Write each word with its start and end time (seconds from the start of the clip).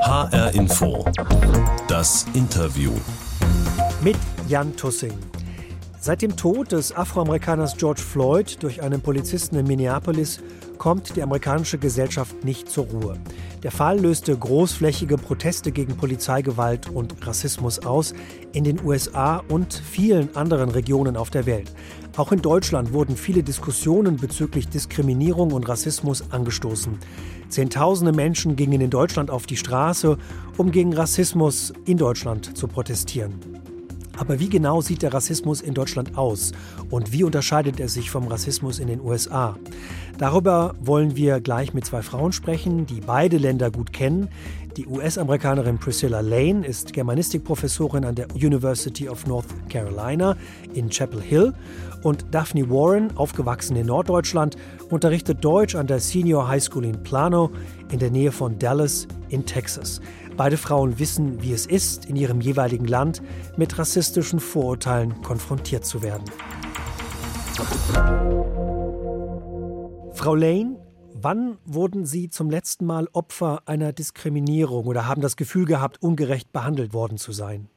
HR 0.00 0.54
Info. 0.54 1.04
Das 1.88 2.26
Interview. 2.34 2.92
Mit 4.02 4.16
Jan 4.48 4.74
Tussing. 4.76 5.12
Seit 6.00 6.22
dem 6.22 6.36
Tod 6.36 6.72
des 6.72 6.94
Afroamerikaners 6.94 7.76
George 7.76 8.00
Floyd 8.00 8.62
durch 8.62 8.82
einen 8.82 9.00
Polizisten 9.00 9.56
in 9.56 9.66
Minneapolis 9.66 10.40
kommt 10.78 11.16
die 11.16 11.22
amerikanische 11.22 11.78
Gesellschaft 11.78 12.44
nicht 12.44 12.70
zur 12.70 12.86
Ruhe. 12.86 13.18
Der 13.62 13.70
Fall 13.70 13.98
löste 13.98 14.36
großflächige 14.36 15.16
Proteste 15.16 15.72
gegen 15.72 15.96
Polizeigewalt 15.96 16.88
und 16.88 17.26
Rassismus 17.26 17.80
aus 17.80 18.14
in 18.52 18.64
den 18.64 18.84
USA 18.84 19.42
und 19.48 19.74
vielen 19.74 20.34
anderen 20.36 20.70
Regionen 20.70 21.16
auf 21.16 21.30
der 21.30 21.46
Welt. 21.46 21.72
Auch 22.16 22.32
in 22.32 22.40
Deutschland 22.40 22.94
wurden 22.94 23.14
viele 23.14 23.42
Diskussionen 23.42 24.16
bezüglich 24.16 24.68
Diskriminierung 24.68 25.52
und 25.52 25.68
Rassismus 25.68 26.24
angestoßen. 26.30 26.98
Zehntausende 27.50 28.12
Menschen 28.12 28.56
gingen 28.56 28.80
in 28.80 28.88
Deutschland 28.88 29.30
auf 29.30 29.44
die 29.44 29.58
Straße, 29.58 30.16
um 30.56 30.70
gegen 30.70 30.94
Rassismus 30.94 31.74
in 31.84 31.98
Deutschland 31.98 32.56
zu 32.56 32.68
protestieren. 32.68 33.55
Aber 34.18 34.40
wie 34.40 34.48
genau 34.48 34.80
sieht 34.80 35.02
der 35.02 35.12
Rassismus 35.12 35.60
in 35.60 35.74
Deutschland 35.74 36.16
aus 36.16 36.52
und 36.90 37.12
wie 37.12 37.24
unterscheidet 37.24 37.80
er 37.80 37.88
sich 37.88 38.10
vom 38.10 38.28
Rassismus 38.28 38.78
in 38.78 38.88
den 38.88 39.00
USA? 39.00 39.56
Darüber 40.18 40.74
wollen 40.80 41.16
wir 41.16 41.40
gleich 41.40 41.74
mit 41.74 41.84
zwei 41.84 42.02
Frauen 42.02 42.32
sprechen, 42.32 42.86
die 42.86 43.00
beide 43.00 43.36
Länder 43.36 43.70
gut 43.70 43.92
kennen. 43.92 44.28
Die 44.76 44.86
US-Amerikanerin 44.86 45.78
Priscilla 45.78 46.20
Lane 46.20 46.66
ist 46.66 46.92
Germanistikprofessorin 46.92 48.04
an 48.04 48.14
der 48.14 48.28
University 48.34 49.08
of 49.08 49.26
North 49.26 49.46
Carolina 49.68 50.36
in 50.74 50.90
Chapel 50.90 51.20
Hill 51.20 51.54
und 52.02 52.26
Daphne 52.30 52.68
Warren, 52.68 53.16
aufgewachsen 53.16 53.76
in 53.76 53.86
Norddeutschland, 53.86 54.56
unterrichtet 54.90 55.44
Deutsch 55.44 55.74
an 55.74 55.86
der 55.86 55.98
Senior 55.98 56.46
High 56.48 56.62
School 56.62 56.84
in 56.84 57.02
Plano 57.02 57.50
in 57.90 57.98
der 57.98 58.10
Nähe 58.10 58.32
von 58.32 58.58
Dallas 58.58 59.06
in 59.28 59.44
Texas. 59.44 60.00
Beide 60.36 60.58
Frauen 60.58 60.98
wissen, 60.98 61.42
wie 61.42 61.52
es 61.52 61.64
ist, 61.64 62.04
in 62.04 62.16
ihrem 62.16 62.42
jeweiligen 62.42 62.84
Land 62.86 63.22
mit 63.56 63.78
rassistischen 63.78 64.38
Vorurteilen 64.38 65.22
konfrontiert 65.22 65.86
zu 65.86 66.02
werden. 66.02 66.24
Frau 70.12 70.34
Lane, 70.34 70.76
wann 71.14 71.56
wurden 71.64 72.04
Sie 72.04 72.28
zum 72.28 72.50
letzten 72.50 72.84
Mal 72.84 73.08
Opfer 73.14 73.62
einer 73.64 73.94
Diskriminierung 73.94 74.86
oder 74.86 75.06
haben 75.08 75.22
das 75.22 75.36
Gefühl 75.36 75.64
gehabt, 75.64 76.02
ungerecht 76.02 76.52
behandelt 76.52 76.92
worden 76.92 77.16
zu 77.16 77.32
sein? 77.32 77.68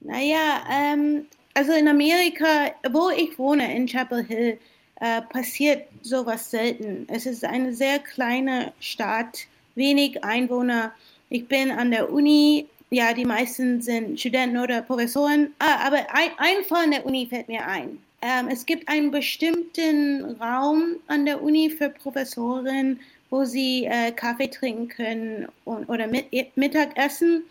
Naja, 0.00 0.62
ähm, 0.70 1.24
also 1.54 1.72
in 1.72 1.88
Amerika, 1.88 2.72
wo 2.92 3.08
ich 3.08 3.38
wohne, 3.38 3.74
in 3.74 3.86
Chapel 3.86 4.22
Hill, 4.24 4.58
äh, 5.00 5.22
passiert 5.22 5.86
sowas 6.02 6.50
selten. 6.50 7.06
Es 7.08 7.24
ist 7.24 7.44
eine 7.44 7.74
sehr 7.74 7.98
kleine 7.98 8.74
Stadt, 8.78 9.46
wenig 9.74 10.22
Einwohner. 10.22 10.92
Ich 11.34 11.48
bin 11.48 11.72
an 11.72 11.90
der 11.90 12.12
Uni, 12.12 12.68
ja, 12.90 13.12
die 13.12 13.24
meisten 13.24 13.82
sind 13.82 14.20
Studenten 14.20 14.56
oder 14.56 14.82
Professoren. 14.82 15.52
Ah, 15.58 15.84
aber 15.84 15.96
ein, 16.12 16.30
ein 16.36 16.64
von 16.68 16.92
der 16.92 17.04
Uni 17.04 17.26
fällt 17.26 17.48
mir 17.48 17.66
ein. 17.66 17.98
Ähm, 18.22 18.46
es 18.52 18.64
gibt 18.64 18.88
einen 18.88 19.10
bestimmten 19.10 20.36
Raum 20.40 20.94
an 21.08 21.26
der 21.26 21.42
Uni 21.42 21.70
für 21.70 21.90
Professoren, 21.90 23.00
wo 23.30 23.44
sie 23.44 23.86
äh, 23.86 24.12
Kaffee 24.12 24.46
trinken 24.46 24.86
können 24.86 25.48
und, 25.64 25.88
oder 25.88 26.06
mit, 26.06 26.26
Mittag 26.56 26.96
essen. 26.96 27.42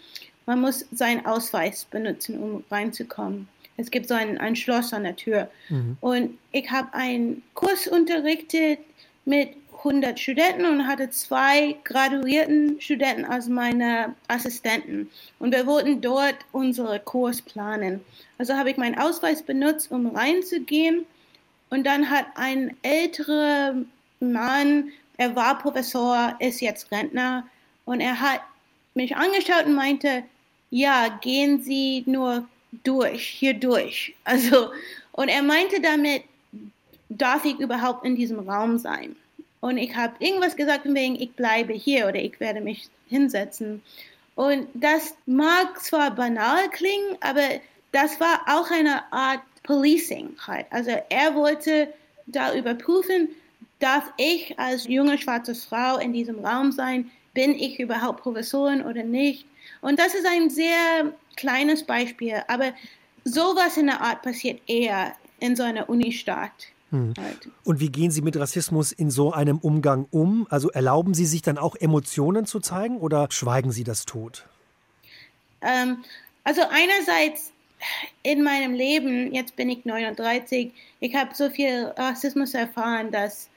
Man 0.45 0.61
muss 0.61 0.85
seinen 0.93 1.25
Ausweis 1.25 1.83
benutzen, 1.83 2.39
um 2.41 2.63
reinzukommen. 2.71 3.49
Es 3.75 3.91
gibt 3.91 4.07
so 4.07 4.13
ein, 4.13 4.37
ein 4.37 4.55
Schloss 4.55 4.93
an 4.93 5.03
der 5.03 5.17
Tür. 5.17 5.49
Mhm. 5.67 5.97
Und 5.99 6.37
ich 6.53 6.71
habe 6.71 6.87
einen 6.93 7.43
Kurs 7.53 7.87
unterrichtet 7.87 8.79
mit 9.25 9.49
100 9.83 10.19
Studenten 10.19 10.65
und 10.65 10.87
hatte 10.87 11.09
zwei 11.09 11.75
graduierten 11.83 12.79
Studenten 12.79 13.25
als 13.25 13.47
meine 13.47 14.15
Assistenten. 14.27 15.09
Und 15.39 15.53
wir 15.53 15.67
wollten 15.67 15.99
dort 15.99 16.37
unsere 16.51 16.99
Kurs 16.99 17.41
planen. 17.41 18.01
Also 18.37 18.53
habe 18.53 18.71
ich 18.71 18.77
meinen 18.77 18.97
Ausweis 18.97 19.43
benutzt, 19.43 19.91
um 19.91 20.07
reinzugehen. 20.07 21.05
Und 21.69 21.85
dann 21.85 22.09
hat 22.09 22.25
ein 22.35 22.77
älterer 22.81 23.75
Mann, 24.19 24.91
er 25.17 25.35
war 25.35 25.57
Professor, 25.59 26.35
ist 26.39 26.61
jetzt 26.61 26.91
Rentner, 26.91 27.45
und 27.85 27.99
er 27.99 28.21
hat 28.21 28.41
mich 28.93 29.15
angeschaut 29.15 29.65
und 29.65 29.75
meinte, 29.75 30.23
ja, 30.69 31.19
gehen 31.21 31.61
Sie 31.61 32.03
nur 32.05 32.47
durch, 32.83 33.27
hier 33.27 33.53
durch. 33.53 34.15
Also, 34.23 34.71
und 35.11 35.27
er 35.27 35.43
meinte 35.43 35.81
damit, 35.81 36.23
darf 37.09 37.45
ich 37.45 37.59
überhaupt 37.59 38.05
in 38.05 38.15
diesem 38.15 38.39
Raum 38.47 38.77
sein? 38.77 39.15
Und 39.63 39.77
ich 39.77 39.95
habe 39.95 40.13
irgendwas 40.19 40.57
gesagt 40.57 40.81
von 40.83 40.93
wegen, 40.93 41.15
ich 41.15 41.31
bleibe 41.37 41.71
hier 41.71 42.09
oder 42.09 42.17
ich 42.19 42.37
werde 42.41 42.59
mich 42.59 42.89
hinsetzen. 43.07 43.81
Und 44.35 44.67
das 44.73 45.15
mag 45.25 45.81
zwar 45.81 46.13
banal 46.13 46.69
klingen, 46.69 47.15
aber 47.21 47.61
das 47.93 48.19
war 48.19 48.41
auch 48.45 48.69
eine 48.71 49.09
Art 49.13 49.39
Policing 49.63 50.35
halt. 50.45 50.65
Also 50.69 50.91
er 51.07 51.33
wollte 51.33 51.93
da 52.25 52.53
überprüfen, 52.53 53.29
darf 53.79 54.11
ich 54.17 54.59
als 54.59 54.85
junge 54.85 55.17
schwarze 55.17 55.55
Frau 55.55 55.97
in 55.97 56.11
diesem 56.11 56.43
Raum 56.43 56.73
sein? 56.73 57.09
Bin 57.33 57.55
ich 57.55 57.79
überhaupt 57.79 58.21
Professorin 58.21 58.83
oder 58.83 59.03
nicht? 59.03 59.45
Und 59.79 59.97
das 59.97 60.13
ist 60.13 60.25
ein 60.27 60.49
sehr 60.49 61.13
kleines 61.37 61.83
Beispiel, 61.83 62.43
aber 62.49 62.73
sowas 63.23 63.77
in 63.77 63.85
der 63.85 64.01
Art 64.01 64.23
passiert 64.23 64.59
eher 64.67 65.15
in 65.39 65.55
so 65.55 65.63
einer 65.63 65.87
Unistadt. 65.87 66.72
Hm. 66.93 67.15
Halt. 67.19 67.49
Und 67.63 67.79
wie 67.79 67.89
gehen 67.89 68.11
Sie 68.11 68.21
mit 68.21 68.37
Rassismus 68.37 68.91
in 68.91 69.09
so 69.09 69.33
einem 69.33 69.57
Umgang 69.57 70.05
um? 70.11 70.45
Also 70.51 70.69
erlauben 70.69 71.15
Sie 71.15 71.25
sich 71.25 71.41
dann 71.41 71.57
auch 71.57 71.75
Emotionen 71.75 72.45
zu 72.45 72.59
zeigen 72.59 72.97
oder 72.97 73.27
schweigen 73.31 73.71
Sie 73.71 73.83
das 73.83 74.05
tot? 74.05 74.45
Ähm, 75.61 76.03
also 76.43 76.61
einerseits 76.69 77.51
in 78.21 78.43
meinem 78.43 78.75
Leben, 78.75 79.33
jetzt 79.33 79.55
bin 79.55 79.69
ich 79.69 79.85
39, 79.85 80.71
ich 80.99 81.15
habe 81.15 81.33
so 81.33 81.49
viel 81.49 81.91
Rassismus 81.97 82.53
erfahren, 82.53 83.11
dass 83.11 83.49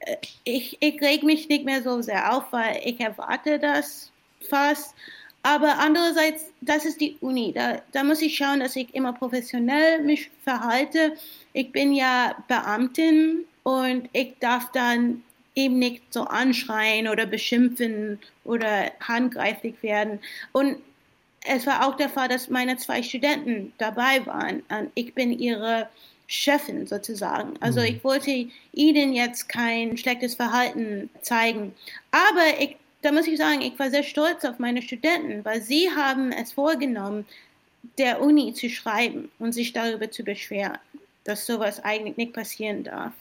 äh, 0.00 0.16
ich, 0.44 0.76
ich 0.80 1.00
reg 1.00 1.22
mich 1.22 1.48
nicht 1.48 1.64
mehr 1.64 1.82
so 1.82 2.02
sehr 2.02 2.36
auf, 2.36 2.52
weil 2.52 2.78
ich 2.84 3.00
erwarte 3.00 3.58
das 3.58 4.12
fast. 4.50 4.94
Aber 5.42 5.78
andererseits, 5.78 6.46
das 6.60 6.84
ist 6.84 7.00
die 7.00 7.16
Uni. 7.20 7.52
Da, 7.52 7.82
da 7.92 8.04
muss 8.04 8.22
ich 8.22 8.36
schauen, 8.36 8.60
dass 8.60 8.76
ich 8.76 8.94
immer 8.94 9.12
professionell 9.12 10.02
mich 10.02 10.30
verhalte. 10.44 11.16
Ich 11.52 11.72
bin 11.72 11.92
ja 11.92 12.36
Beamtin 12.46 13.44
und 13.64 14.08
ich 14.12 14.34
darf 14.38 14.70
dann 14.72 15.22
eben 15.54 15.78
nicht 15.78 16.12
so 16.12 16.22
anschreien 16.22 17.08
oder 17.08 17.26
beschimpfen 17.26 18.20
oder 18.44 18.92
handgreiflich 19.00 19.74
werden. 19.82 20.20
Und 20.52 20.76
es 21.44 21.66
war 21.66 21.86
auch 21.86 21.96
der 21.96 22.08
Fall, 22.08 22.28
dass 22.28 22.48
meine 22.48 22.76
zwei 22.76 23.02
Studenten 23.02 23.72
dabei 23.78 24.24
waren. 24.26 24.62
Und 24.68 24.90
ich 24.94 25.12
bin 25.12 25.36
ihre 25.36 25.88
Chefin 26.28 26.86
sozusagen. 26.86 27.54
Also 27.60 27.80
mhm. 27.80 27.86
ich 27.86 28.04
wollte 28.04 28.48
ihnen 28.72 29.12
jetzt 29.12 29.48
kein 29.48 29.96
schlechtes 29.96 30.36
Verhalten 30.36 31.10
zeigen. 31.20 31.74
Aber 32.10 32.60
ich 32.60 32.76
da 33.02 33.12
muss 33.12 33.26
ich 33.26 33.36
sagen, 33.36 33.60
ich 33.60 33.78
war 33.78 33.90
sehr 33.90 34.04
stolz 34.04 34.44
auf 34.44 34.58
meine 34.58 34.80
Studenten, 34.80 35.44
weil 35.44 35.60
sie 35.60 35.90
haben 35.90 36.32
es 36.32 36.52
vorgenommen, 36.52 37.26
der 37.98 38.22
Uni 38.22 38.54
zu 38.54 38.70
schreiben 38.70 39.30
und 39.38 39.52
sich 39.52 39.72
darüber 39.72 40.10
zu 40.10 40.22
beschweren, 40.22 40.78
dass 41.24 41.46
sowas 41.46 41.82
eigentlich 41.84 42.16
nicht 42.16 42.32
passieren 42.32 42.84
darf. 42.84 43.12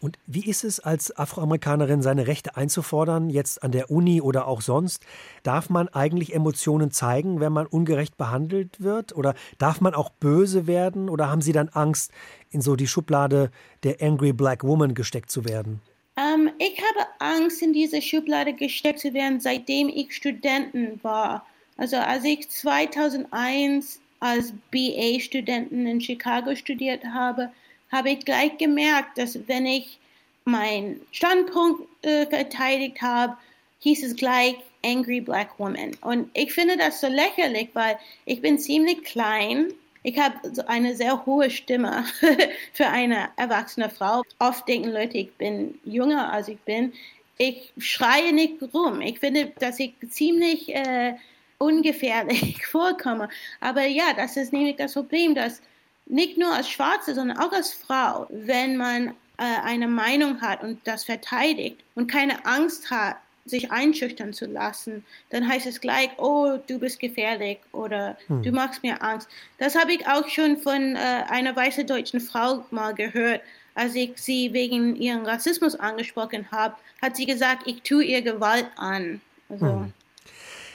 Und 0.00 0.18
wie 0.26 0.44
ist 0.48 0.64
es 0.64 0.78
als 0.80 1.16
Afroamerikanerin, 1.16 2.02
seine 2.02 2.26
Rechte 2.28 2.56
einzufordern, 2.56 3.30
jetzt 3.30 3.62
an 3.62 3.72
der 3.72 3.90
Uni 3.90 4.20
oder 4.20 4.46
auch 4.46 4.60
sonst? 4.60 5.04
Darf 5.42 5.70
man 5.70 5.88
eigentlich 5.88 6.34
Emotionen 6.34 6.92
zeigen, 6.92 7.40
wenn 7.40 7.52
man 7.52 7.66
ungerecht 7.66 8.16
behandelt 8.16 8.80
wird? 8.80 9.16
Oder 9.16 9.34
darf 9.58 9.80
man 9.80 9.94
auch 9.94 10.10
böse 10.10 10.66
werden? 10.68 11.08
Oder 11.08 11.30
haben 11.30 11.42
Sie 11.42 11.52
dann 11.52 11.68
Angst, 11.70 12.12
in 12.50 12.60
so 12.60 12.76
die 12.76 12.86
Schublade 12.86 13.50
der 13.82 14.00
Angry 14.00 14.32
Black 14.32 14.62
Woman 14.62 14.94
gesteckt 14.94 15.30
zu 15.30 15.44
werden? 15.44 15.80
Ähm, 16.18 16.50
ich 16.58 16.80
habe 16.82 17.06
Angst, 17.20 17.62
in 17.62 17.72
diese 17.72 18.02
Schublade 18.02 18.52
gesteckt 18.52 18.98
zu 18.98 19.14
werden, 19.14 19.40
seitdem 19.40 19.88
ich 19.88 20.14
Studentin 20.14 20.98
war. 21.02 21.46
Also 21.76 21.96
als 21.96 22.24
ich 22.24 22.48
2001 22.48 24.00
als 24.20 24.52
BA-Studentin 24.72 25.86
in 25.86 26.00
Chicago 26.00 26.56
studiert 26.56 27.04
habe, 27.04 27.52
habe 27.92 28.10
ich 28.10 28.24
gleich 28.24 28.58
gemerkt, 28.58 29.16
dass 29.16 29.38
wenn 29.46 29.64
ich 29.64 29.98
meinen 30.44 31.00
Standpunkt 31.12 31.82
äh, 32.04 32.26
verteidigt 32.26 33.00
habe, 33.00 33.36
hieß 33.80 34.02
es 34.02 34.16
gleich 34.16 34.56
Angry 34.84 35.20
Black 35.20 35.58
Woman. 35.58 35.96
Und 36.00 36.30
ich 36.34 36.52
finde 36.52 36.76
das 36.76 37.00
so 37.00 37.06
lächerlich, 37.06 37.68
weil 37.74 37.96
ich 38.24 38.40
bin 38.40 38.58
ziemlich 38.58 39.04
klein 39.04 39.72
ich 40.02 40.18
habe 40.18 40.36
so 40.52 40.64
eine 40.66 40.94
sehr 40.94 41.26
hohe 41.26 41.50
Stimme 41.50 42.04
für 42.72 42.86
eine 42.86 43.28
erwachsene 43.36 43.90
Frau. 43.90 44.22
Oft 44.38 44.68
denken 44.68 44.90
Leute, 44.90 45.18
ich 45.18 45.32
bin 45.34 45.78
jünger 45.84 46.32
als 46.32 46.48
ich 46.48 46.58
bin. 46.60 46.92
Ich 47.36 47.72
schreie 47.78 48.32
nicht 48.32 48.62
rum. 48.74 49.00
Ich 49.00 49.20
finde, 49.20 49.52
dass 49.58 49.78
ich 49.78 49.94
ziemlich 50.10 50.74
äh, 50.74 51.14
ungefährlich 51.58 52.66
vorkomme. 52.70 53.28
Aber 53.60 53.84
ja, 53.84 54.12
das 54.16 54.36
ist 54.36 54.52
nämlich 54.52 54.76
das 54.76 54.94
Problem, 54.94 55.34
dass 55.34 55.60
nicht 56.06 56.38
nur 56.38 56.52
als 56.52 56.68
Schwarze, 56.68 57.14
sondern 57.14 57.38
auch 57.38 57.52
als 57.52 57.72
Frau, 57.72 58.26
wenn 58.30 58.76
man 58.76 59.08
äh, 59.36 59.60
eine 59.64 59.88
Meinung 59.88 60.40
hat 60.40 60.62
und 60.62 60.80
das 60.86 61.04
verteidigt 61.04 61.78
und 61.94 62.10
keine 62.10 62.44
Angst 62.46 62.90
hat, 62.90 63.16
sich 63.50 63.70
einschüchtern 63.70 64.32
zu 64.32 64.46
lassen, 64.46 65.04
dann 65.30 65.48
heißt 65.48 65.66
es 65.66 65.80
gleich, 65.80 66.10
oh, 66.18 66.58
du 66.66 66.78
bist 66.78 67.00
gefährlich 67.00 67.58
oder 67.72 68.16
hm. 68.26 68.42
du 68.42 68.52
machst 68.52 68.82
mir 68.82 69.02
Angst. 69.02 69.28
Das 69.58 69.74
habe 69.74 69.92
ich 69.92 70.06
auch 70.06 70.28
schon 70.28 70.56
von 70.58 70.96
äh, 70.96 71.24
einer 71.28 71.54
weißen 71.54 71.86
deutschen 71.86 72.20
Frau 72.20 72.64
mal 72.70 72.94
gehört. 72.94 73.40
Als 73.74 73.94
ich 73.94 74.12
sie 74.16 74.52
wegen 74.52 74.96
ihren 74.96 75.24
Rassismus 75.24 75.76
angesprochen 75.76 76.50
habe, 76.50 76.74
hat 77.00 77.16
sie 77.16 77.26
gesagt, 77.26 77.62
ich 77.66 77.82
tue 77.82 78.04
ihr 78.04 78.22
Gewalt 78.22 78.66
an. 78.76 79.20
Also, 79.48 79.66
hm. 79.66 79.92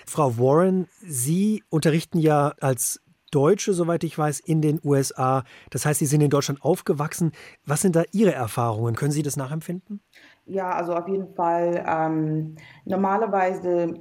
Frau 0.06 0.38
Warren, 0.38 0.88
Sie 1.02 1.64
unterrichten 1.70 2.20
ja 2.20 2.54
als 2.60 3.02
Deutsche, 3.34 3.74
soweit 3.74 4.04
ich 4.04 4.16
weiß, 4.16 4.40
in 4.42 4.62
den 4.62 4.80
USA. 4.84 5.44
Das 5.72 5.86
heißt, 5.86 6.00
Sie 6.00 6.06
sind 6.06 6.22
in 6.22 6.30
Deutschland 6.30 6.62
aufgewachsen. 6.64 7.31
Was 7.66 7.81
sind 7.81 7.96
da 7.96 8.04
Ihre 8.12 8.31
Erfahrungen? 8.31 8.96
Können 8.96 9.12
Sie 9.12 9.24
das 9.24 9.38
nachempfinden? 9.38 10.02
Ja, 10.45 10.72
also 10.72 10.94
auf 10.94 11.07
jeden 11.07 11.34
Fall. 11.36 11.84
Ähm, 11.88 12.56
normalerweise, 12.86 13.94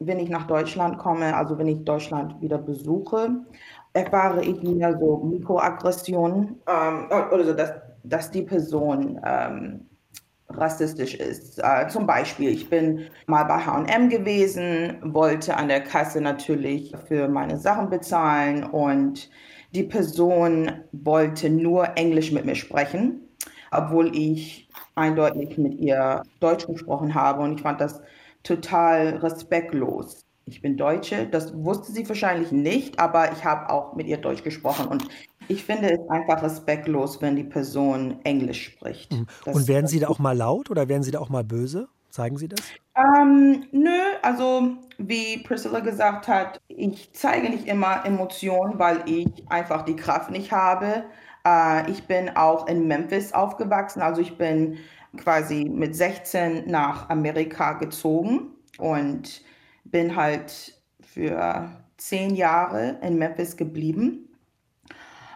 wenn 0.00 0.18
ich 0.18 0.28
nach 0.28 0.46
Deutschland 0.46 0.98
komme, 0.98 1.36
also 1.36 1.56
wenn 1.58 1.68
ich 1.68 1.84
Deutschland 1.84 2.40
wieder 2.40 2.58
besuche, 2.58 3.30
erfahre 3.92 4.44
ich 4.44 4.62
mehr 4.62 4.98
so 4.98 5.18
Mikroaggressionen 5.18 6.60
ähm, 6.66 7.06
oder 7.32 7.44
so, 7.44 7.52
dass, 7.52 7.72
dass 8.04 8.30
die 8.30 8.42
Person 8.42 9.20
ähm, 9.24 9.86
rassistisch 10.48 11.14
ist. 11.14 11.58
Äh, 11.58 11.88
zum 11.88 12.06
Beispiel, 12.06 12.50
ich 12.50 12.68
bin 12.70 13.06
mal 13.26 13.44
bei 13.44 13.58
HM 13.58 14.08
gewesen, 14.08 14.98
wollte 15.02 15.56
an 15.56 15.68
der 15.68 15.82
Kasse 15.82 16.20
natürlich 16.20 16.94
für 17.06 17.28
meine 17.28 17.56
Sachen 17.56 17.90
bezahlen 17.90 18.64
und 18.64 19.30
die 19.74 19.84
Person 19.84 20.72
wollte 20.92 21.50
nur 21.50 21.96
Englisch 21.96 22.32
mit 22.32 22.46
mir 22.46 22.54
sprechen, 22.54 23.20
obwohl 23.70 24.16
ich 24.16 24.67
eindeutig 24.98 25.56
mit 25.58 25.78
ihr 25.78 26.22
Deutsch 26.40 26.66
gesprochen 26.66 27.14
habe 27.14 27.42
und 27.42 27.54
ich 27.54 27.62
fand 27.62 27.80
das 27.80 28.00
total 28.42 29.16
respektlos. 29.16 30.24
Ich 30.46 30.62
bin 30.62 30.76
Deutsche, 30.76 31.26
das 31.26 31.52
wusste 31.62 31.92
sie 31.92 32.08
wahrscheinlich 32.08 32.52
nicht, 32.52 32.98
aber 32.98 33.32
ich 33.32 33.44
habe 33.44 33.70
auch 33.70 33.94
mit 33.94 34.06
ihr 34.06 34.16
Deutsch 34.16 34.42
gesprochen 34.42 34.86
und 34.88 35.06
ich 35.48 35.64
finde 35.64 35.90
es 35.92 36.10
einfach 36.10 36.42
respektlos, 36.42 37.20
wenn 37.22 37.36
die 37.36 37.44
Person 37.44 38.18
Englisch 38.24 38.64
spricht. 38.64 39.12
Mhm. 39.12 39.26
Und 39.46 39.68
werden 39.68 39.86
Sie 39.86 39.98
da 39.98 40.08
auch 40.08 40.18
mal 40.18 40.36
laut 40.36 40.70
oder 40.70 40.88
werden 40.88 41.02
Sie 41.02 41.10
da 41.10 41.18
auch 41.20 41.30
mal 41.30 41.44
böse? 41.44 41.88
Zeigen 42.10 42.36
Sie 42.36 42.48
das? 42.48 42.60
Ähm, 42.96 43.64
nö, 43.72 43.98
also 44.22 44.76
wie 44.98 45.38
Priscilla 45.38 45.80
gesagt 45.80 46.28
hat, 46.28 46.60
ich 46.68 47.12
zeige 47.12 47.50
nicht 47.50 47.66
immer 47.66 48.04
Emotionen, 48.04 48.78
weil 48.78 49.02
ich 49.06 49.28
einfach 49.48 49.84
die 49.84 49.96
Kraft 49.96 50.30
nicht 50.30 50.52
habe. 50.52 51.04
Äh, 51.48 51.90
ich 51.90 52.06
bin 52.06 52.36
auch 52.36 52.66
in 52.66 52.86
Memphis 52.86 53.32
aufgewachsen, 53.32 54.02
also 54.02 54.20
ich 54.20 54.36
bin 54.36 54.78
quasi 55.16 55.64
mit 55.64 55.96
16 55.96 56.70
nach 56.70 57.08
Amerika 57.08 57.72
gezogen 57.74 58.50
und 58.78 59.42
bin 59.84 60.16
halt 60.16 60.74
für 61.00 61.70
zehn 61.96 62.34
Jahre 62.34 62.98
in 63.02 63.18
Memphis 63.18 63.56
geblieben 63.56 64.28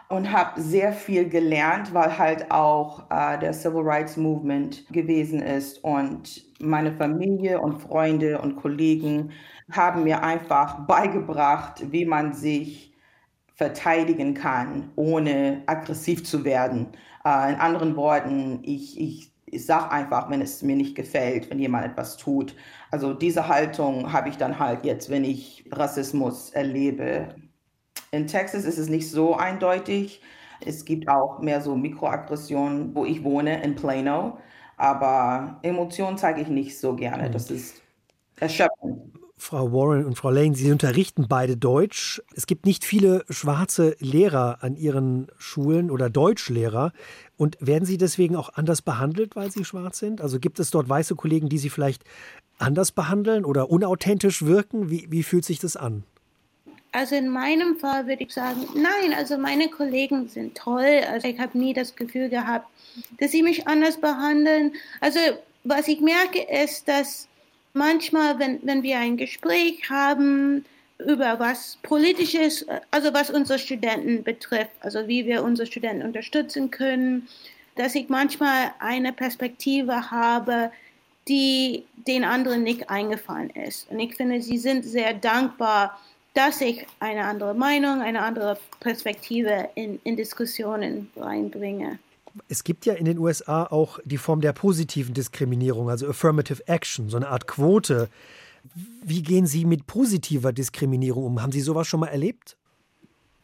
und 0.09 0.31
habe 0.31 0.61
sehr 0.61 0.93
viel 0.93 1.29
gelernt, 1.29 1.95
weil 1.95 2.19
halt 2.19 2.51
auch 2.51 3.11
äh, 3.11 3.39
der 3.39 3.55
Civil 3.55 3.83
Rights 3.83 4.17
Movement 4.17 4.87
gewesen 4.93 5.41
ist 5.41 5.83
und 5.83 6.45
meine 6.61 6.93
Familie 6.93 7.61
und 7.61 7.79
Freunde 7.79 8.41
und 8.41 8.57
Kollegen 8.57 9.31
haben 9.71 10.05
mir 10.05 10.23
einfach 10.23 10.87
beigebracht, 10.87 11.91
wie 11.91 12.05
man 12.05 12.35
sich 12.35 12.92
verteidigen 13.55 14.35
kann, 14.35 14.91
ohne 14.97 15.63
aggressiv 15.67 16.25
zu 16.25 16.45
werden. 16.45 16.89
Äh, 17.25 17.53
in 17.53 17.61
anderen 17.61 17.97
Worten, 17.97 18.61
ich, 18.63 18.99
ich, 19.01 19.33
ich 19.47 19.67
sage 19.67 19.91
einfach, 19.91 20.31
wenn 20.31 20.41
es 20.41 20.63
mir 20.63 20.77
nicht 20.77 20.95
gefällt, 20.95 21.51
wenn 21.51 21.59
jemand 21.59 21.87
etwas 21.87 22.17
tut. 22.17 22.57
Also 22.91 23.13
diese 23.15 23.49
Haltung 23.49 24.13
habe 24.13 24.29
ich 24.29 24.37
dann 24.37 24.59
halt 24.59 24.85
jetzt, 24.85 25.11
wenn 25.11 25.25
ich 25.25 25.65
Rassismus 25.71 26.51
erlebe. 26.51 27.35
In 28.11 28.27
Texas 28.27 28.65
ist 28.65 28.79
es 28.79 28.89
nicht 28.89 29.11
so 29.11 29.37
eindeutig. 29.37 30.23
Es 30.65 30.85
gibt 30.85 31.09
auch 31.09 31.41
mehr 31.41 31.61
so 31.61 31.77
Mikroaggressionen, 31.77 32.95
wo 32.95 33.05
ich 33.05 33.25
wohne, 33.25 33.63
in 33.63 33.75
Plano. 33.75 34.39
Aber 34.77 35.59
Emotionen 35.63 36.19
zeige 36.19 36.41
ich 36.41 36.49
nicht 36.49 36.79
so 36.79 36.97
gerne. 36.97 37.31
Das 37.31 37.51
ist 37.51 37.83
erschöpfend. 38.41 39.22
Frau 39.43 39.73
Warren 39.73 40.07
und 40.07 40.15
Frau 40.15 40.31
Lane, 40.31 40.55
Sie 40.55 40.71
unterrichten 40.71 41.27
beide 41.29 41.57
Deutsch. 41.57 42.23
Es 42.37 42.47
gibt 42.47 42.65
nicht 42.65 42.85
viele 42.85 43.25
schwarze 43.29 43.97
Lehrer 43.99 44.59
an 44.61 44.77
Ihren 44.77 45.27
Schulen 45.37 45.91
oder 45.91 46.09
Deutschlehrer. 46.09 46.93
Und 47.37 47.57
werden 47.61 47.85
Sie 47.85 47.99
deswegen 47.99 48.37
auch 48.37 48.55
anders 48.55 48.83
behandelt, 48.83 49.35
weil 49.35 49.51
Sie 49.51 49.65
schwarz 49.65 49.99
sind? 49.99 50.21
Also 50.21 50.39
gibt 50.39 50.61
es 50.61 50.71
dort 50.71 50.89
weiße 50.89 51.17
Kollegen, 51.17 51.49
die 51.49 51.59
Sie 51.59 51.71
vielleicht 51.71 52.05
anders 52.59 52.93
behandeln 52.93 53.45
oder 53.45 53.69
unauthentisch 53.69 54.45
wirken? 54.45 54.91
Wie, 54.91 55.09
wie 55.11 55.25
fühlt 55.25 55.45
sich 55.45 55.59
das 55.59 55.77
an? 55.77 56.05
Also 56.93 57.17
in 57.17 57.29
meinem 57.29 57.77
Fall 57.79 58.07
würde 58.07 58.23
ich 58.23 58.33
sagen, 58.33 58.61
nein, 58.77 59.13
also 59.13 59.37
meine 59.39 59.69
Kollegen 59.71 60.29
sind 60.29 60.57
toll. 60.57 61.01
Also 61.11 61.27
ich 61.27 61.41
habe 61.41 61.59
nie 61.59 61.75
das 61.75 61.97
Gefühl 61.97 62.29
gehabt, 62.29 62.69
dass 63.19 63.33
sie 63.33 63.43
mich 63.43 63.67
anders 63.67 64.01
behandeln. 64.01 64.73
Also 65.01 65.19
was 65.65 65.89
ich 65.89 66.01
merke 66.01 66.41
ist, 66.63 66.87
dass 66.87 67.27
manchmal, 67.73 68.39
wenn, 68.39 68.61
wenn 68.63 68.83
wir 68.83 68.99
ein 68.99 69.17
Gespräch 69.17 69.89
haben 69.91 70.65
über 70.99 71.39
was 71.39 71.79
politisches, 71.83 72.67
also 72.91 73.13
was 73.13 73.31
unsere 73.31 73.59
Studenten 73.59 74.23
betrifft, 74.23 74.73
also 74.81 75.09
wie 75.09 75.27
wir 75.27 75.43
unsere 75.43 75.67
Studenten 75.67 76.07
unterstützen 76.07 76.71
können, 76.71 77.29
dass 77.77 77.95
ich 77.95 78.09
manchmal 78.09 78.73
eine 78.79 79.13
Perspektive 79.13 80.11
habe, 80.11 80.71
die 81.29 81.85
den 82.07 82.25
anderen 82.25 82.63
nicht 82.63 82.91
eingefallen 82.91 83.51
ist. 83.51 83.91
Und 83.91 84.01
ich 84.01 84.15
finde, 84.15 84.41
sie 84.41 84.59
sind 84.59 84.85
sehr 84.85 85.15
dankbar, 85.15 85.99
dass 86.35 86.61
ich 86.61 86.87
eine 87.01 87.25
andere 87.25 87.55
Meinung, 87.55 88.01
eine 88.01 88.23
andere 88.23 88.59
Perspektive 88.81 89.69
in, 89.75 90.01
in 90.05 90.17
Diskussionen 90.17 91.11
reinbringe. 91.17 91.99
Es 92.49 92.65
gibt 92.65 92.87
ja 92.87 92.95
in 92.95 93.05
den 93.05 93.19
USA 93.19 93.65
auch 93.65 93.99
die 94.05 94.19
Form 94.19 94.41
der 94.41 94.53
positiven 94.53 95.15
Diskriminierung, 95.15 95.91
also 95.91 96.09
Affirmative 96.09 96.67
Action, 96.67 97.09
so 97.09 97.17
eine 97.17 97.29
Art 97.29 97.47
Quote. 97.47 98.09
Wie 99.03 99.23
gehen 99.23 99.47
Sie 99.47 99.65
mit 99.65 99.87
positiver 99.87 100.53
Diskriminierung 100.53 101.25
um? 101.25 101.43
Haben 101.43 101.53
Sie 101.53 101.61
sowas 101.61 101.87
schon 101.87 102.01
mal 102.01 102.09
erlebt? 102.09 102.57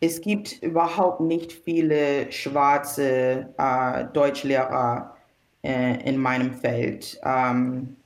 Es 0.01 0.21
gibt 0.21 0.63
überhaupt 0.63 1.21
nicht 1.21 1.53
viele 1.53 2.31
schwarze 2.31 3.49
äh, 3.59 4.05
Deutschlehrer 4.13 5.17
äh, 5.63 6.09
in 6.09 6.19
meinem 6.19 6.53
Feld. 6.53 7.19
Ähm, 7.25 7.97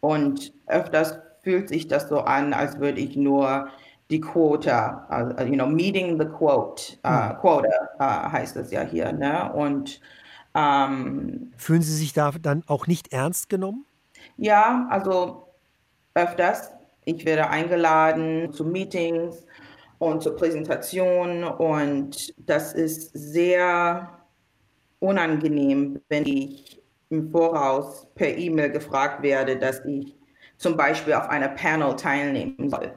und 0.00 0.52
öfters 0.66 1.18
fühlt 1.42 1.68
sich 1.68 1.88
das 1.88 2.08
so 2.08 2.20
an, 2.20 2.54
als 2.54 2.80
würde 2.80 3.00
ich 3.00 3.16
nur 3.16 3.68
die 4.10 4.20
Quota, 4.20 5.06
uh, 5.10 5.42
you 5.42 5.56
know, 5.56 5.66
meeting 5.66 6.18
the 6.18 6.26
quote, 6.26 6.98
uh, 7.04 7.34
quota 7.40 7.68
uh, 8.00 8.30
heißt 8.30 8.56
es 8.56 8.70
ja 8.70 8.82
hier, 8.82 9.12
ne? 9.12 9.52
Und 9.52 10.00
ähm, 10.54 11.52
fühlen 11.56 11.82
Sie 11.82 11.94
sich 11.94 12.12
da 12.12 12.32
dann 12.40 12.62
auch 12.66 12.86
nicht 12.86 13.12
ernst 13.12 13.48
genommen? 13.48 13.84
Ja, 14.36 14.86
also 14.90 15.48
öfters. 16.14 16.70
Ich 17.04 17.24
werde 17.24 17.50
eingeladen 17.50 18.52
zu 18.52 18.64
Meetings 18.64 19.46
und 19.98 20.22
zur 20.22 20.34
Präsentation 20.34 21.44
und 21.44 22.34
das 22.48 22.72
ist 22.72 23.12
sehr 23.12 24.08
unangenehm, 24.98 26.00
wenn 26.08 26.26
ich 26.26 26.82
im 27.10 27.30
Voraus 27.30 28.08
per 28.14 28.36
E-Mail 28.36 28.70
gefragt 28.70 29.22
werde, 29.22 29.56
dass 29.56 29.84
ich 29.84 30.16
zum 30.56 30.76
Beispiel 30.76 31.12
auf 31.14 31.28
einer 31.28 31.48
Panel 31.48 31.94
teilnehmen 31.96 32.70
soll. 32.70 32.92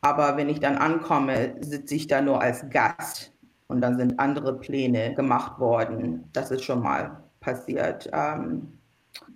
Aber 0.00 0.36
wenn 0.36 0.48
ich 0.48 0.60
dann 0.60 0.76
ankomme, 0.76 1.56
sitze 1.60 1.94
ich 1.94 2.06
da 2.06 2.20
nur 2.20 2.40
als 2.40 2.68
Gast 2.70 3.32
und 3.66 3.80
dann 3.80 3.96
sind 3.96 4.18
andere 4.18 4.58
Pläne 4.58 5.14
gemacht 5.14 5.58
worden. 5.58 6.28
Das 6.32 6.50
ist 6.50 6.64
schon 6.64 6.82
mal 6.82 7.22
passiert. 7.40 8.08
Ähm, 8.12 8.68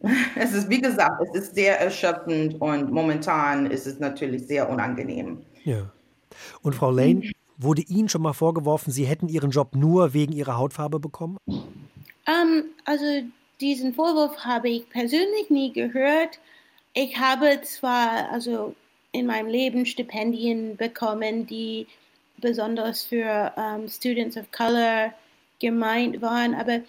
es 0.37 0.53
ist, 0.53 0.69
wie 0.71 0.81
gesagt, 0.81 1.21
es 1.23 1.35
ist 1.35 1.55
sehr 1.55 1.81
erschöpfend 1.81 2.61
und 2.61 2.93
momentan 2.93 3.67
ist 3.67 3.87
es 3.87 3.99
natürlich 3.99 4.47
sehr 4.47 4.69
unangenehm. 4.69 5.43
Ja. 5.65 5.91
Und 6.63 6.75
Frau 6.75 6.91
Lane, 6.91 7.31
wurde 7.63 7.83
Ihnen 7.83 8.09
schon 8.09 8.23
mal 8.23 8.33
vorgeworfen, 8.33 8.93
Sie 8.93 9.05
hätten 9.05 9.29
Ihren 9.29 9.51
Job 9.51 9.75
nur 9.75 10.15
wegen 10.15 10.33
Ihrer 10.33 10.57
Hautfarbe 10.57 10.99
bekommen? 10.99 11.37
Um, 11.47 11.63
ähm, 12.27 12.65
also 12.85 13.05
diesen 13.61 13.95
Vorwurf 13.95 14.37
habe 14.39 14.69
ich 14.69 14.89
persönlich 14.91 15.51
nie 15.51 15.73
gehört. 15.73 16.41
Ich 16.95 17.19
habe 17.19 17.61
zwar 17.63 18.31
also 18.31 18.75
in 19.13 19.27
meinem 19.27 19.49
Leben 19.49 19.87
Stipendien 19.87 20.77
bekommen, 20.77 21.47
die 21.47 21.87
besonders 22.39 23.05
für 23.05 23.53
ähm, 23.57 23.89
Students 23.89 24.37
of 24.37 24.51
Color 24.51 25.13
gemeint 25.61 26.21
waren. 26.21 26.55
Aber 26.55 26.81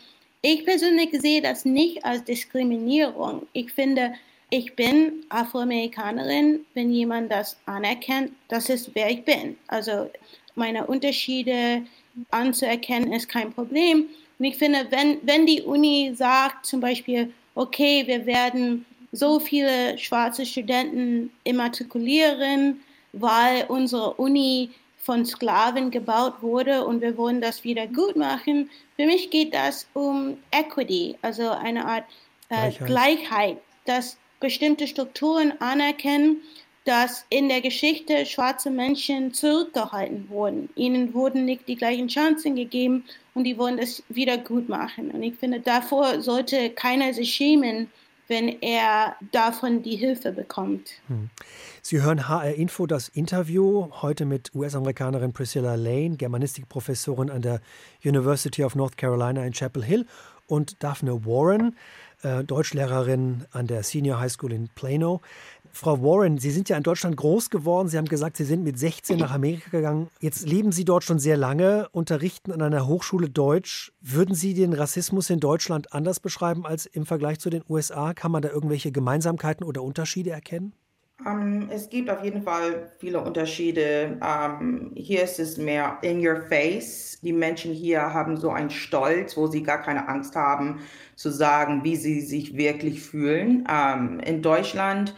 ich 0.41 0.65
persönlich 0.65 1.09
sehe 1.21 1.41
das 1.41 1.63
nicht 1.63 2.03
als 2.03 2.23
Diskriminierung. 2.23 3.47
Ich 3.53 3.71
finde, 3.71 4.13
ich 4.49 4.75
bin 4.75 5.23
Afroamerikanerin. 5.29 6.65
Wenn 6.73 6.91
jemand 6.91 7.31
das 7.31 7.57
anerkennt, 7.65 8.31
das 8.49 8.69
ist 8.69 8.91
wer 8.93 9.09
ich 9.09 9.23
bin. 9.23 9.57
Also 9.67 10.09
meine 10.55 10.85
Unterschiede 10.87 11.83
anzuerkennen 12.31 13.13
ist 13.13 13.29
kein 13.29 13.53
Problem. 13.53 14.07
Und 14.39 14.45
ich 14.45 14.57
finde, 14.57 14.87
wenn, 14.89 15.19
wenn 15.23 15.45
die 15.45 15.61
Uni 15.61 16.11
sagt 16.15 16.65
zum 16.65 16.79
Beispiel, 16.79 17.33
okay, 17.55 18.03
wir 18.05 18.25
werden 18.25 18.85
so 19.13 19.39
viele 19.39 19.97
schwarze 19.97 20.45
Studenten 20.45 21.31
immatrikulieren, 21.45 22.81
weil 23.13 23.65
unsere 23.69 24.15
Uni 24.15 24.71
von 24.97 25.25
Sklaven 25.25 25.91
gebaut 25.91 26.41
wurde 26.41 26.85
und 26.85 27.01
wir 27.01 27.15
wollen 27.15 27.39
das 27.39 27.63
wieder 27.63 27.87
gut 27.87 28.15
machen. 28.15 28.69
Für 28.95 29.05
mich 29.05 29.29
geht 29.29 29.53
das 29.53 29.87
um 29.93 30.37
Equity, 30.51 31.15
also 31.21 31.49
eine 31.49 31.85
Art 31.85 32.05
äh, 32.49 32.71
Gleichheit. 32.71 32.87
Gleichheit, 32.87 33.57
dass 33.85 34.17
bestimmte 34.39 34.87
Strukturen 34.87 35.53
anerkennen, 35.59 36.37
dass 36.85 37.25
in 37.29 37.49
der 37.49 37.61
Geschichte 37.61 38.25
schwarze 38.25 38.69
Menschen 38.69 39.33
zurückgehalten 39.33 40.27
wurden. 40.29 40.69
Ihnen 40.75 41.13
wurden 41.13 41.45
nicht 41.45 41.67
die 41.67 41.75
gleichen 41.75 42.07
Chancen 42.07 42.55
gegeben 42.55 43.05
und 43.35 43.45
die 43.45 43.57
wollen 43.57 43.77
das 43.77 44.03
wieder 44.09 44.37
gut 44.37 44.67
machen. 44.67 45.11
Und 45.11 45.23
ich 45.23 45.35
finde, 45.35 45.59
davor 45.59 46.19
sollte 46.21 46.71
keiner 46.71 47.13
sich 47.13 47.33
schämen, 47.33 47.89
wenn 48.33 48.61
er 48.63 49.15
davon 49.31 49.83
die 49.83 49.95
Hilfe 49.95 50.31
bekommt. 50.31 50.89
Hm. 51.07 51.29
Sie 51.83 52.01
hören 52.01 52.27
HR 52.27 52.55
Info 52.55 52.87
das 52.87 53.07
Interview 53.09 53.89
heute 54.01 54.25
mit 54.25 54.55
US-Amerikanerin 54.55 55.33
Priscilla 55.33 55.75
Lane, 55.75 56.15
Germanistikprofessorin 56.17 57.29
an 57.29 57.43
der 57.43 57.61
University 58.03 58.63
of 58.63 58.73
North 58.73 58.97
Carolina 58.97 59.45
in 59.45 59.53
Chapel 59.53 59.83
Hill 59.83 60.07
und 60.47 60.81
Daphne 60.81 61.23
Warren, 61.27 61.75
äh, 62.23 62.43
Deutschlehrerin 62.43 63.45
an 63.51 63.67
der 63.67 63.83
Senior 63.83 64.19
High 64.19 64.31
School 64.31 64.51
in 64.51 64.67
Plano. 64.69 65.21
Frau 65.75 66.03
Warren, 66.03 66.37
Sie 66.37 66.51
sind 66.51 66.69
ja 66.69 66.77
in 66.77 66.83
Deutschland 66.83 67.17
groß 67.17 67.49
geworden. 67.49 67.87
Sie 67.87 67.97
haben 67.97 68.07
gesagt, 68.07 68.37
Sie 68.37 68.43
sind 68.43 68.63
mit 68.63 68.77
16 68.77 69.17
nach 69.17 69.33
Amerika 69.33 69.71
gegangen. 69.71 70.07
Jetzt 70.19 70.47
leben 70.47 70.71
Sie 70.71 70.85
dort 70.85 71.03
schon 71.03 71.17
sehr 71.17 71.35
lange, 71.35 71.89
unterrichten 71.91 72.51
an 72.51 72.61
einer 72.61 72.85
Hochschule 72.85 73.27
Deutsch. 73.27 73.91
Würden 73.99 74.35
Sie 74.35 74.53
den 74.53 74.73
Rassismus 74.73 75.31
in 75.31 75.39
Deutschland 75.39 75.91
anders 75.91 76.19
beschreiben 76.19 76.67
als 76.67 76.85
im 76.85 77.07
Vergleich 77.07 77.39
zu 77.39 77.49
den 77.49 77.63
USA? 77.67 78.13
Kann 78.13 78.31
man 78.31 78.43
da 78.43 78.49
irgendwelche 78.49 78.91
Gemeinsamkeiten 78.91 79.65
oder 79.65 79.81
Unterschiede 79.81 80.29
erkennen? 80.29 80.73
Um, 81.25 81.41
ähm, 81.41 81.69
es 81.71 81.89
gibt 81.89 82.09
auf 82.09 82.23
jeden 82.23 82.43
Fall 82.43 82.91
viele 82.99 83.21
Unterschiede. 83.21 84.19
Um, 84.21 84.61
ähm, 84.61 84.91
hier 84.95 85.23
ist 85.23 85.39
es 85.39 85.57
mehr 85.57 85.97
in 86.03 86.25
your 86.25 86.43
face. 86.49 87.17
Die 87.23 87.33
Menschen 87.33 87.73
hier 87.73 88.13
haben 88.13 88.37
so 88.37 88.51
einen 88.51 88.69
Stolz, 88.69 89.35
wo 89.35 89.47
sie 89.47 89.63
gar 89.63 89.81
keine 89.81 90.07
Angst 90.07 90.35
haben 90.35 90.81
zu 91.15 91.31
sagen, 91.31 91.83
wie 91.83 91.95
sie 91.95 92.21
sich 92.21 92.55
wirklich 92.55 93.01
fühlen. 93.01 93.65
Um, 93.67 93.67
ähm, 93.67 94.19
in 94.19 94.43
Deutschland 94.43 95.15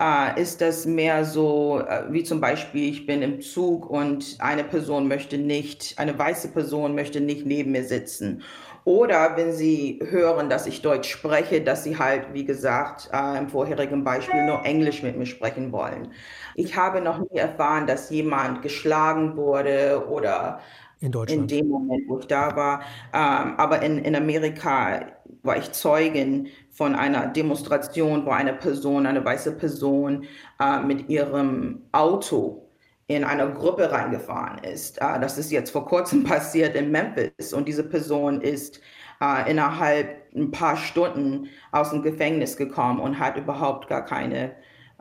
äh, 0.00 0.40
ist 0.40 0.60
das 0.60 0.86
mehr 0.86 1.24
so, 1.24 1.80
äh, 1.80 2.04
wie 2.10 2.22
zum 2.24 2.40
Beispiel, 2.40 2.88
ich 2.88 3.06
bin 3.06 3.22
im 3.22 3.40
Zug 3.40 3.88
und 3.88 4.36
eine 4.38 4.64
Person 4.64 5.08
möchte 5.08 5.38
nicht, 5.38 5.94
eine 5.98 6.18
weiße 6.18 6.48
Person 6.48 6.94
möchte 6.94 7.20
nicht 7.20 7.46
neben 7.46 7.72
mir 7.72 7.84
sitzen. 7.84 8.42
Oder 8.84 9.36
wenn 9.36 9.52
sie 9.52 9.98
hören, 10.10 10.48
dass 10.48 10.66
ich 10.68 10.80
Deutsch 10.80 11.10
spreche, 11.10 11.60
dass 11.60 11.82
sie 11.82 11.98
halt, 11.98 12.32
wie 12.34 12.44
gesagt, 12.44 13.10
äh, 13.12 13.38
im 13.38 13.48
vorherigen 13.48 14.04
Beispiel 14.04 14.44
nur 14.44 14.64
Englisch 14.64 15.02
mit 15.02 15.16
mir 15.16 15.26
sprechen 15.26 15.72
wollen. 15.72 16.12
Ich 16.54 16.76
habe 16.76 17.00
noch 17.00 17.18
nie 17.18 17.36
erfahren, 17.36 17.88
dass 17.88 18.10
jemand 18.10 18.62
geschlagen 18.62 19.36
wurde 19.36 20.06
oder 20.08 20.60
in, 21.00 21.12
in 21.12 21.46
dem 21.46 21.68
Moment, 21.68 22.08
wo 22.08 22.18
ich 22.18 22.26
da 22.26 22.56
war. 22.56 22.80
Ähm, 23.12 23.54
aber 23.56 23.82
in, 23.82 23.98
in 23.98 24.16
Amerika 24.16 25.12
war 25.42 25.56
ich 25.56 25.72
Zeugin 25.72 26.48
von 26.70 26.94
einer 26.94 27.26
Demonstration, 27.26 28.24
wo 28.24 28.30
eine 28.30 28.54
Person, 28.54 29.06
eine 29.06 29.24
weiße 29.24 29.52
Person 29.52 30.24
äh, 30.60 30.80
mit 30.80 31.08
ihrem 31.08 31.82
Auto 31.92 32.62
in 33.08 33.24
eine 33.24 33.52
Gruppe 33.52 33.90
reingefahren 33.90 34.58
ist. 34.64 34.98
Äh, 34.98 35.20
das 35.20 35.38
ist 35.38 35.50
jetzt 35.52 35.70
vor 35.70 35.86
kurzem 35.86 36.24
passiert 36.24 36.74
in 36.74 36.90
Memphis 36.90 37.52
und 37.52 37.68
diese 37.68 37.84
Person 37.84 38.40
ist 38.40 38.80
äh, 39.20 39.50
innerhalb 39.50 40.34
ein 40.34 40.50
paar 40.50 40.76
Stunden 40.76 41.48
aus 41.72 41.90
dem 41.90 42.02
Gefängnis 42.02 42.56
gekommen 42.56 43.00
und 43.00 43.18
hat 43.18 43.36
überhaupt 43.36 43.88
gar 43.88 44.04
keine 44.04 44.54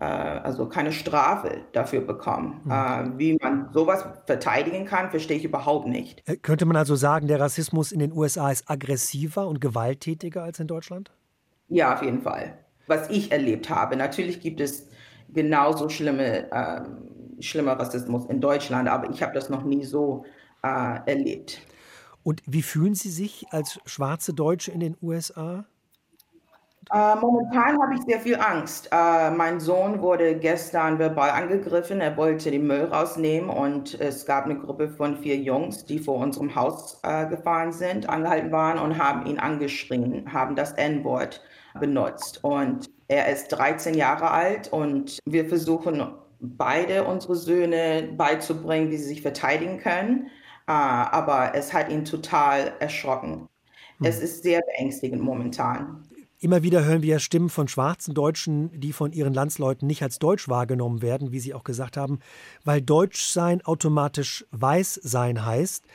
also 0.03 0.67
keine 0.67 0.91
Strafe 0.91 1.61
dafür 1.71 2.01
bekommen. 2.01 2.61
Mhm. 2.65 3.17
Wie 3.17 3.37
man 3.41 3.69
sowas 3.73 4.05
verteidigen 4.25 4.85
kann, 4.85 5.09
verstehe 5.09 5.37
ich 5.37 5.45
überhaupt 5.45 5.87
nicht. 5.87 6.21
Äh, 6.27 6.35
könnte 6.35 6.65
man 6.65 6.75
also 6.75 6.95
sagen, 6.95 7.27
der 7.27 7.39
Rassismus 7.39 7.91
in 7.91 7.99
den 7.99 8.11
USA 8.11 8.51
ist 8.51 8.69
aggressiver 8.69 9.47
und 9.47 9.61
gewalttätiger 9.61 10.43
als 10.43 10.59
in 10.59 10.67
Deutschland? 10.67 11.11
Ja, 11.69 11.93
auf 11.93 12.01
jeden 12.01 12.21
Fall. 12.21 12.57
Was 12.87 13.09
ich 13.09 13.31
erlebt 13.31 13.69
habe. 13.69 13.95
Natürlich 13.95 14.41
gibt 14.41 14.59
es 14.59 14.87
genauso 15.29 15.89
schlimme, 15.89 16.51
ähm, 16.51 17.41
schlimmer 17.41 17.73
Rassismus 17.73 18.25
in 18.25 18.41
Deutschland, 18.41 18.89
aber 18.89 19.09
ich 19.09 19.23
habe 19.23 19.33
das 19.33 19.49
noch 19.49 19.63
nie 19.63 19.83
so 19.83 20.25
äh, 20.63 20.99
erlebt. 21.05 21.61
Und 22.23 22.41
wie 22.45 22.63
fühlen 22.63 22.95
Sie 22.95 23.11
sich 23.11 23.45
als 23.51 23.79
schwarze 23.85 24.33
Deutsche 24.33 24.71
in 24.71 24.79
den 24.79 24.97
USA? 25.01 25.65
Äh, 26.93 27.15
momentan 27.15 27.81
habe 27.81 27.95
ich 27.95 28.01
sehr 28.01 28.19
viel 28.19 28.35
Angst. 28.35 28.89
Äh, 28.91 29.31
mein 29.31 29.59
Sohn 29.59 30.01
wurde 30.01 30.37
gestern 30.37 30.99
verbal 30.99 31.31
angegriffen. 31.31 31.99
Er 31.99 32.15
wollte 32.15 32.51
den 32.51 32.67
Müll 32.67 32.85
rausnehmen 32.85 33.49
und 33.49 33.99
es 33.99 34.25
gab 34.25 34.45
eine 34.45 34.59
Gruppe 34.59 34.89
von 34.89 35.17
vier 35.17 35.37
Jungs, 35.37 35.85
die 35.85 35.99
vor 35.99 36.17
unserem 36.17 36.53
Haus 36.55 36.99
äh, 37.03 37.27
gefahren 37.27 37.71
sind, 37.71 38.07
angehalten 38.07 38.51
waren 38.51 38.77
und 38.77 38.99
haben 38.99 39.25
ihn 39.25 39.39
angeschrien, 39.39 40.31
haben 40.31 40.55
das 40.55 40.73
N-Wort 40.73 41.41
benutzt. 41.79 42.43
Und 42.43 42.89
er 43.07 43.31
ist 43.31 43.47
13 43.49 43.95
Jahre 43.95 44.29
alt 44.31 44.71
und 44.71 45.19
wir 45.25 45.45
versuchen 45.45 46.03
beide 46.39 47.03
unsere 47.05 47.35
Söhne 47.35 48.09
beizubringen, 48.15 48.91
wie 48.91 48.97
sie 48.97 49.07
sich 49.07 49.21
verteidigen 49.23 49.79
können. 49.79 50.27
Äh, 50.67 50.71
aber 50.71 51.53
es 51.55 51.73
hat 51.73 51.89
ihn 51.89 52.05
total 52.05 52.73
erschrocken. 52.79 53.47
Hm. 53.97 54.07
Es 54.07 54.19
ist 54.19 54.43
sehr 54.43 54.61
beängstigend 54.61 55.21
momentan. 55.21 56.03
Immer 56.45 56.61
wieder 56.61 56.85
hören 56.85 57.01
wir 57.01 57.17
Stimmen 57.17 57.49
von 57.49 57.67
schwarzen 57.67 58.13
Deutschen, 58.13 58.69
die 58.79 58.93
von 58.93 59.11
ihren 59.13 59.33
Landsleuten 59.33 59.87
nicht 59.87 60.03
als 60.03 60.19
deutsch 60.19 60.47
wahrgenommen 60.47 61.01
werden, 61.01 61.31
wie 61.31 61.39
Sie 61.39 61.55
auch 61.55 61.63
gesagt 61.63 61.97
haben, 61.97 62.19
weil 62.63 62.83
Deutsch 62.83 63.25
sein 63.25 63.65
automatisch 63.65 64.45
weiß 64.51 64.99
sein 65.01 65.43
heißt. 65.43 65.85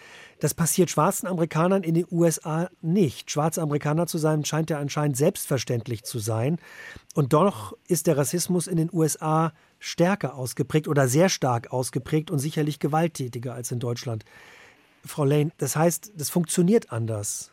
Das 0.40 0.54
passiert 0.54 0.90
schwarzen 0.90 1.28
Amerikanern 1.28 1.84
in 1.84 1.94
den 1.94 2.06
USA 2.10 2.68
nicht. 2.80 3.30
Schwarze 3.30 3.62
Amerikaner 3.62 4.08
zu 4.08 4.18
sein 4.18 4.44
scheint 4.44 4.70
ja 4.70 4.80
anscheinend 4.80 5.16
selbstverständlich 5.16 6.02
zu 6.02 6.18
sein. 6.18 6.58
Und 7.14 7.32
doch 7.32 7.76
ist 7.86 8.08
der 8.08 8.16
Rassismus 8.16 8.66
in 8.66 8.76
den 8.76 8.90
USA 8.92 9.52
stärker 9.78 10.34
ausgeprägt 10.34 10.88
oder 10.88 11.06
sehr 11.06 11.28
stark 11.28 11.72
ausgeprägt 11.72 12.28
und 12.28 12.40
sicherlich 12.40 12.80
gewalttätiger 12.80 13.54
als 13.54 13.70
in 13.70 13.78
Deutschland. 13.78 14.24
Frau 15.04 15.24
Lane, 15.24 15.52
das 15.58 15.76
heißt, 15.76 16.10
das 16.16 16.28
funktioniert 16.28 16.90
anders 16.90 17.52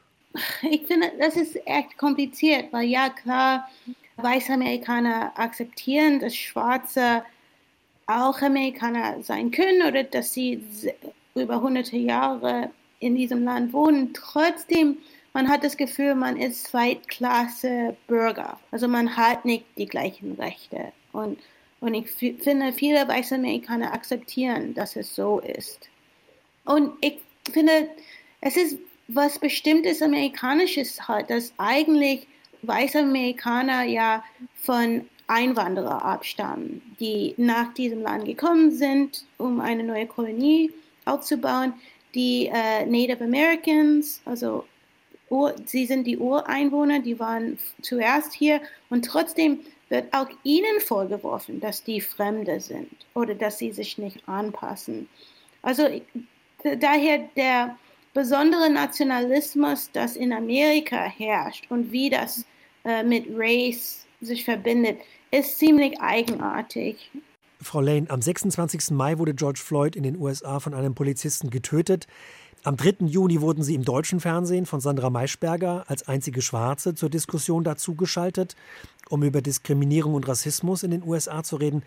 ich 0.70 0.86
finde, 0.86 1.12
das 1.20 1.36
ist 1.36 1.56
echt 1.66 1.98
kompliziert, 1.98 2.72
weil 2.72 2.88
ja 2.88 3.10
klar, 3.10 3.70
weiße 4.18 4.54
Amerikaner 4.54 5.32
akzeptieren, 5.36 6.20
dass 6.20 6.36
Schwarze 6.36 7.24
auch 8.08 8.42
Amerikaner 8.42 9.22
sein 9.22 9.52
können 9.52 9.88
oder 9.88 10.04
dass 10.04 10.34
sie 10.34 10.64
über 11.36 11.62
hunderte 11.62 11.98
Jahre 11.98 12.72
in 13.00 13.16
diesem 13.16 13.44
Land 13.44 13.74
wohnen. 13.74 14.14
Trotzdem, 14.14 14.98
man 15.34 15.50
hat 15.50 15.64
das 15.64 15.78
Gefühl, 15.78 16.16
man 16.16 16.38
ist 16.38 16.66
Zweitklasse 16.66 17.96
Bürger. 18.08 18.60
Also 18.72 18.88
man 18.88 19.16
hat 19.16 19.46
nicht 19.46 19.66
die 19.78 19.86
gleichen 19.86 20.34
Rechte. 20.34 20.92
Und, 21.12 21.38
und 21.80 21.94
ich 21.94 22.10
finde, 22.10 22.74
viele 22.74 23.08
weiße 23.08 23.36
Amerikaner 23.36 23.94
akzeptieren, 23.94 24.74
dass 24.74 24.96
es 24.96 25.14
so 25.14 25.40
ist. 25.40 25.90
Und 26.66 26.94
ich 27.02 27.20
finde, 27.52 27.90
es 28.42 28.58
ist 28.58 28.78
was 29.08 29.40
bestimmtes 29.40 30.02
Amerikanisches 30.02 31.08
hat, 31.08 31.30
dass 31.30 31.54
eigentlich 31.58 32.28
weiße 32.62 33.00
Amerikaner 33.00 33.84
ja 33.84 34.24
von 34.56 35.08
Einwanderer 35.28 36.04
abstammen, 36.04 36.82
die 37.00 37.34
nach 37.38 37.74
diesem 37.74 38.02
Land 38.02 38.26
gekommen 38.26 38.72
sind, 38.72 39.26
um 39.38 39.60
eine 39.60 39.84
neue 39.84 40.08
Kolonie 40.08 40.72
aufzubauen. 41.06 41.74
Die 42.16 42.48
äh, 42.48 42.86
Native 42.86 43.24
Americans, 43.24 44.22
also 44.26 44.64
Ur, 45.30 45.56
sie 45.66 45.86
sind 45.86 46.08
die 46.08 46.18
Ureinwohner, 46.18 47.00
die 47.00 47.20
waren 47.20 47.60
zuerst 47.82 48.34
hier 48.34 48.62
und 48.90 49.04
trotzdem 49.06 49.60
wird 49.90 50.14
auch 50.14 50.30
ihnen 50.44 50.80
vorgeworfen, 50.80 51.60
dass 51.60 51.84
die 51.84 52.00
Fremde 52.00 52.60
sind 52.60 52.90
oder 53.14 53.36
dass 53.36 53.58
sie 53.58 53.72
sich 53.72 53.98
nicht 53.98 54.28
anpassen. 54.28 55.10
Also 55.62 55.84
daher 56.80 57.20
der 57.36 57.78
besondere 58.18 58.72
Nationalismus, 58.72 59.92
das 59.94 60.16
in 60.16 60.34
Amerika 60.34 61.06
herrscht 61.06 61.68
und 61.70 61.92
wie 61.92 62.10
das 62.10 62.46
äh, 62.84 63.04
mit 63.04 63.28
Race 63.32 64.08
sich 64.22 64.44
verbindet, 64.44 64.98
ist 65.30 65.60
ziemlich 65.60 66.02
eigenartig. 66.02 67.12
Frau 67.62 67.80
Lane, 67.80 68.08
am 68.10 68.20
26. 68.20 68.90
Mai 68.90 69.20
wurde 69.20 69.36
George 69.36 69.60
Floyd 69.64 69.96
in 69.96 70.02
den 70.02 70.18
USA 70.18 70.60
von 70.60 70.74
einem 70.74 70.96
Polizisten 70.96 71.52
getötet. 71.52 72.08
Am 72.64 72.76
3. 72.76 73.06
Juni 73.06 73.40
wurden 73.40 73.62
sie 73.62 73.76
im 73.76 73.86
deutschen 73.86 74.20
Fernsehen 74.20 74.66
von 74.66 74.82
Sandra 74.82 75.12
Maischberger 75.12 75.84
als 75.88 76.08
einzige 76.08 76.42
Schwarze 76.42 76.96
zur 76.96 77.12
Diskussion 77.12 77.64
dazugeschaltet, 77.64 78.56
um 79.10 79.22
über 79.22 79.44
Diskriminierung 79.44 80.16
und 80.16 80.28
Rassismus 80.28 80.82
in 80.82 80.90
den 80.90 81.04
USA 81.04 81.44
zu 81.44 81.58
reden. 81.58 81.84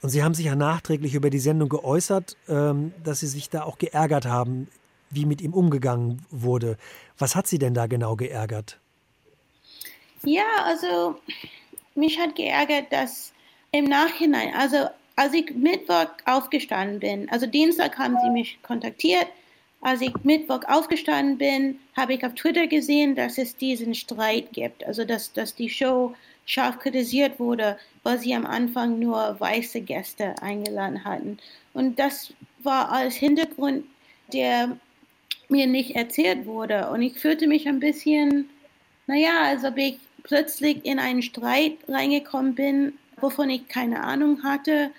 Und 0.00 0.08
Sie 0.08 0.22
haben 0.22 0.32
sich 0.32 0.46
ja 0.46 0.56
nachträglich 0.56 1.14
über 1.14 1.28
die 1.28 1.38
Sendung 1.40 1.68
geäußert, 1.68 2.38
ähm, 2.48 2.94
dass 3.04 3.20
Sie 3.20 3.26
sich 3.26 3.50
da 3.50 3.64
auch 3.64 3.76
geärgert 3.76 4.24
haben 4.24 4.68
wie 5.10 5.26
mit 5.26 5.40
ihm 5.40 5.54
umgegangen 5.54 6.24
wurde. 6.30 6.76
Was 7.18 7.36
hat 7.36 7.46
Sie 7.46 7.58
denn 7.58 7.74
da 7.74 7.86
genau 7.86 8.16
geärgert? 8.16 8.78
Ja, 10.24 10.46
also 10.64 11.16
mich 11.94 12.18
hat 12.18 12.34
geärgert, 12.34 12.92
dass 12.92 13.32
im 13.72 13.84
Nachhinein, 13.84 14.54
also 14.54 14.88
als 15.16 15.34
ich 15.34 15.54
Mittwoch 15.54 16.08
aufgestanden 16.24 17.00
bin, 17.00 17.30
also 17.30 17.46
Dienstag 17.46 17.98
haben 17.98 18.16
sie 18.22 18.30
mich 18.30 18.58
kontaktiert, 18.62 19.26
als 19.80 20.00
ich 20.00 20.14
Mittwoch 20.22 20.62
aufgestanden 20.66 21.36
bin, 21.36 21.78
habe 21.94 22.14
ich 22.14 22.24
auf 22.24 22.34
Twitter 22.34 22.66
gesehen, 22.66 23.14
dass 23.14 23.36
es 23.36 23.56
diesen 23.56 23.94
Streit 23.94 24.52
gibt, 24.52 24.82
also 24.84 25.04
dass, 25.04 25.32
dass 25.32 25.54
die 25.54 25.68
Show 25.68 26.14
scharf 26.46 26.78
kritisiert 26.78 27.38
wurde, 27.38 27.78
weil 28.02 28.18
sie 28.18 28.34
am 28.34 28.46
Anfang 28.46 28.98
nur 28.98 29.38
weiße 29.38 29.82
Gäste 29.82 30.34
eingeladen 30.42 31.04
hatten. 31.04 31.38
Und 31.74 31.98
das 31.98 32.32
war 32.62 32.90
als 32.90 33.14
Hintergrund, 33.14 33.84
der 34.32 34.76
mir 35.48 35.66
nicht 35.66 35.96
erzählt 35.96 36.46
wurde. 36.46 36.88
Und 36.90 37.02
ich 37.02 37.18
fühlte 37.18 37.46
mich 37.46 37.68
ein 37.68 37.80
bisschen, 37.80 38.48
naja, 39.06 39.44
als 39.44 39.64
ob 39.64 39.76
ich 39.76 39.98
plötzlich 40.22 40.84
in 40.84 40.98
einen 40.98 41.22
Streit 41.22 41.76
reingekommen 41.88 42.54
bin, 42.54 42.94
wovon 43.20 43.50
ich 43.50 43.68
keine 43.68 44.02
Ahnung 44.02 44.42
hatte. 44.42 44.90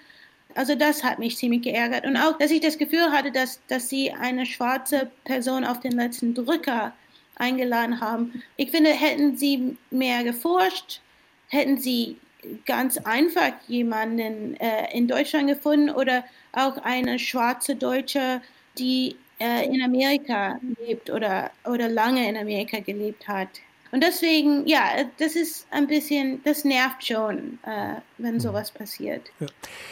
Also 0.54 0.76
das 0.76 1.04
hat 1.04 1.20
mich 1.20 1.38
ziemlich 1.38 1.64
geärgert. 1.64 2.06
Und 2.06 2.16
auch, 2.16 2.38
dass 2.38 2.52
ich 2.52 2.62
das 2.62 2.78
Gefühl 2.78 3.12
hatte, 3.12 3.32
dass, 3.32 3.60
dass 3.68 3.90
sie 3.90 4.12
eine 4.12 4.46
schwarze 4.46 5.12
Person 5.26 5.66
auf 5.66 5.80
den 5.82 5.94
letzten 5.94 6.34
Drücker 6.34 6.94
eingeladen 7.36 8.00
haben. 8.00 8.42
Ich 8.56 8.72
finde, 8.72 8.92
hätten 8.92 9.36
sie 9.36 9.78
mehr 9.92 10.24
geforscht, 10.24 11.02
hätten 11.50 11.78
sie 11.78 12.18
ganz 12.66 12.98
einfach 12.98 13.52
jemanden 13.68 14.56
äh, 14.56 14.96
in 14.96 15.08
Deutschland 15.08 15.48
gefunden 15.48 15.90
oder 15.90 16.24
auch 16.54 16.78
eine 16.78 17.20
schwarze 17.20 17.76
Deutsche, 17.76 18.42
die 18.78 19.16
äh, 19.40 19.66
in 19.66 19.82
Amerika 19.82 20.60
lebt 20.86 21.10
oder, 21.10 21.52
oder 21.66 21.90
lange 21.90 22.28
in 22.30 22.38
Amerika 22.38 22.80
gelebt 22.80 23.28
hat. 23.28 23.50
Und 23.92 24.04
deswegen, 24.04 24.68
ja, 24.68 25.06
das 25.20 25.38
ist 25.38 25.68
ein 25.72 25.88
bisschen, 25.88 26.42
das 26.44 26.66
nervt 26.66 27.06
schon, 27.06 27.60
äh, 27.64 27.96
wenn 28.18 28.34
mhm. 28.34 28.40
sowas 28.42 28.72
passiert. 28.72 29.22
Ja. 29.40 29.48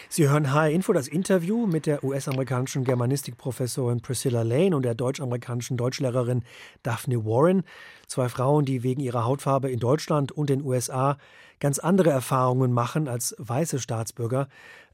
Sie 0.10 0.28
hören 0.28 0.52
HR 0.52 0.72
Info, 0.72 0.92
das 0.92 1.08
Interview 1.08 1.68
mit 1.68 1.86
der 1.86 2.04
US-amerikanischen 2.04 2.84
Germanistikprofessorin 2.84 4.02
Priscilla 4.02 4.42
Lane 4.42 4.76
und 4.76 4.84
der 4.84 4.94
deutsch-amerikanischen 4.94 5.78
Deutschlehrerin 5.78 6.44
Daphne 6.82 7.24
Warren. 7.24 7.64
Zwei 8.08 8.28
Frauen, 8.28 8.66
die 8.66 8.84
wegen 8.84 9.00
ihrer 9.00 9.24
Hautfarbe 9.24 9.72
in 9.72 9.80
Deutschland 9.80 10.34
und 10.34 10.50
den 10.50 10.64
USA 10.64 11.18
ganz 11.62 11.80
andere 11.80 12.10
Erfahrungen 12.10 12.74
machen 12.74 13.08
als 13.08 13.34
weiße 13.38 13.80
Staatsbürger. 13.80 14.50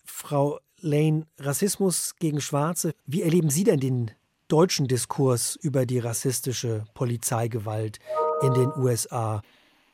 Frau 0.05 0.59
Lane, 0.81 1.25
Rassismus 1.39 2.15
gegen 2.19 2.41
Schwarze, 2.41 2.93
wie 3.07 3.23
erleben 3.23 3.49
Sie 3.49 3.63
denn 3.63 3.79
den 3.79 4.11
deutschen 4.49 4.87
Diskurs 4.87 5.57
über 5.61 5.85
die 5.85 5.99
rassistische 5.99 6.85
Polizeigewalt 6.93 7.99
in 8.41 8.53
den 8.53 8.71
USA? 8.75 9.41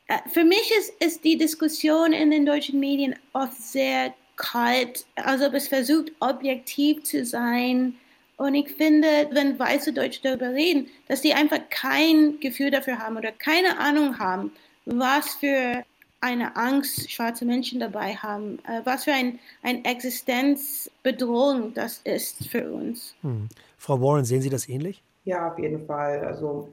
Äh, 0.08 0.18
für 0.32 0.44
mich 0.44 0.72
ist, 0.78 0.92
ist 1.00 1.24
die 1.24 1.38
Diskussion 1.38 2.12
in 2.12 2.30
den 2.30 2.44
deutschen 2.44 2.80
Medien 2.80 3.14
oft 3.32 3.60
sehr 3.60 4.14
kalt, 4.36 5.06
also 5.16 5.46
es 5.46 5.68
versucht 5.68 6.12
objektiv 6.20 7.04
zu 7.04 7.24
sein. 7.24 7.94
Und 8.36 8.54
ich 8.54 8.70
finde, 8.70 9.28
wenn 9.30 9.58
weiße 9.58 9.92
Deutsche 9.92 10.20
darüber 10.22 10.50
reden, 10.50 10.88
dass 11.08 11.22
die 11.22 11.32
einfach 11.32 11.60
kein 11.70 12.38
Gefühl 12.40 12.70
dafür 12.70 12.98
haben 12.98 13.16
oder 13.16 13.32
keine 13.32 13.78
Ahnung 13.78 14.18
haben, 14.18 14.52
was 14.84 15.34
für 15.34 15.84
eine 16.20 16.56
Angst 16.56 17.10
schwarze 17.10 17.44
Menschen 17.44 17.80
dabei 17.80 18.14
haben, 18.14 18.58
äh, 18.66 18.80
was 18.84 19.04
für 19.04 19.12
ein, 19.12 19.38
eine 19.62 19.84
Existenzbedrohung 19.84 21.72
das 21.74 22.00
ist 22.04 22.48
für 22.48 22.70
uns. 22.70 23.14
Hm. 23.22 23.48
Frau 23.76 24.00
Warren, 24.00 24.24
sehen 24.24 24.42
Sie 24.42 24.50
das 24.50 24.68
ähnlich? 24.68 25.02
Ja, 25.24 25.50
auf 25.50 25.58
jeden 25.58 25.86
Fall. 25.86 26.24
Also 26.24 26.72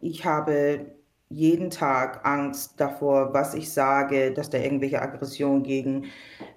ich 0.00 0.24
habe 0.24 0.86
jeden 1.30 1.70
Tag 1.70 2.24
Angst 2.24 2.74
davor, 2.76 3.32
was 3.32 3.54
ich 3.54 3.72
sage, 3.72 4.32
dass 4.32 4.50
da 4.50 4.58
irgendwelche 4.58 5.00
Aggressionen 5.00 5.62
gegen 5.62 6.06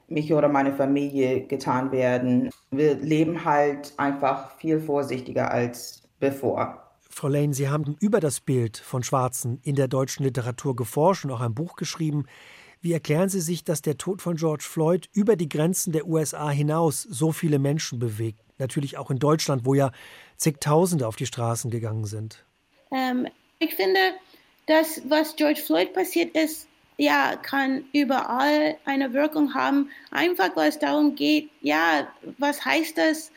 mich 0.08 0.34
oder 0.34 0.50
meine 0.50 0.74
Familie 0.74 1.48
getan 1.48 1.92
werden. 1.92 2.50
Wir 2.72 2.96
leben 2.96 3.44
halt 3.44 3.94
einfach 3.98 4.52
viel 4.58 4.80
vorsichtiger 4.80 5.52
als 5.52 6.04
bevor. 6.20 6.84
Frau 7.10 7.30
Lane, 7.30 7.54
Sie 7.54 7.68
haben 7.68 7.96
über 8.00 8.20
das 8.20 8.42
Bild 8.42 8.78
von 8.78 9.02
Schwarzen 9.02 9.60
in 9.64 9.76
der 9.76 9.88
deutschen 9.88 10.24
Literatur 10.24 10.76
geforscht 10.76 11.26
und 11.26 11.32
auch 11.32 11.42
ein 11.42 11.56
Buch 11.56 11.76
geschrieben. 11.76 12.26
Wie 12.80 12.94
erklären 12.94 13.30
Sie 13.30 13.42
sich, 13.42 13.64
dass 13.64 13.82
der 13.82 13.98
Tod 13.98 14.22
von 14.22 14.36
George 14.36 14.66
Floyd 14.68 15.10
über 15.14 15.36
die 15.36 15.50
Grenzen 15.50 15.94
der 15.94 16.08
USA 16.08 16.50
hinaus 16.50 17.02
so 17.02 17.32
viele 17.32 17.58
Menschen 17.58 17.98
bewegt? 17.98 18.47
Natürlich 18.58 18.98
auch 18.98 19.12
in 19.12 19.20
Deutschland, 19.20 19.66
wo 19.66 19.74
ja 19.74 19.92
zigtausende 20.38 21.08
auf 21.08 21.16
die 21.16 21.26
Straßen 21.26 21.72
gegangen 21.72 22.06
sind. 22.06 22.44
Ähm, 22.92 23.28
ich 23.60 23.76
finde, 23.76 24.00
das, 24.68 25.02
was 25.08 25.36
George 25.36 25.62
Floyd 25.62 25.94
passiert 25.94 26.36
ist, 26.36 26.68
ja, 26.98 27.36
kann 27.36 27.86
überall 27.94 28.78
eine 28.86 29.14
Wirkung 29.14 29.54
haben, 29.54 29.90
einfach 30.12 30.56
weil 30.56 30.70
es 30.70 30.80
darum 30.80 31.16
geht, 31.16 31.50
ja, 31.62 32.08
was 32.40 32.66
heißt 32.66 32.98
das, 32.98 33.32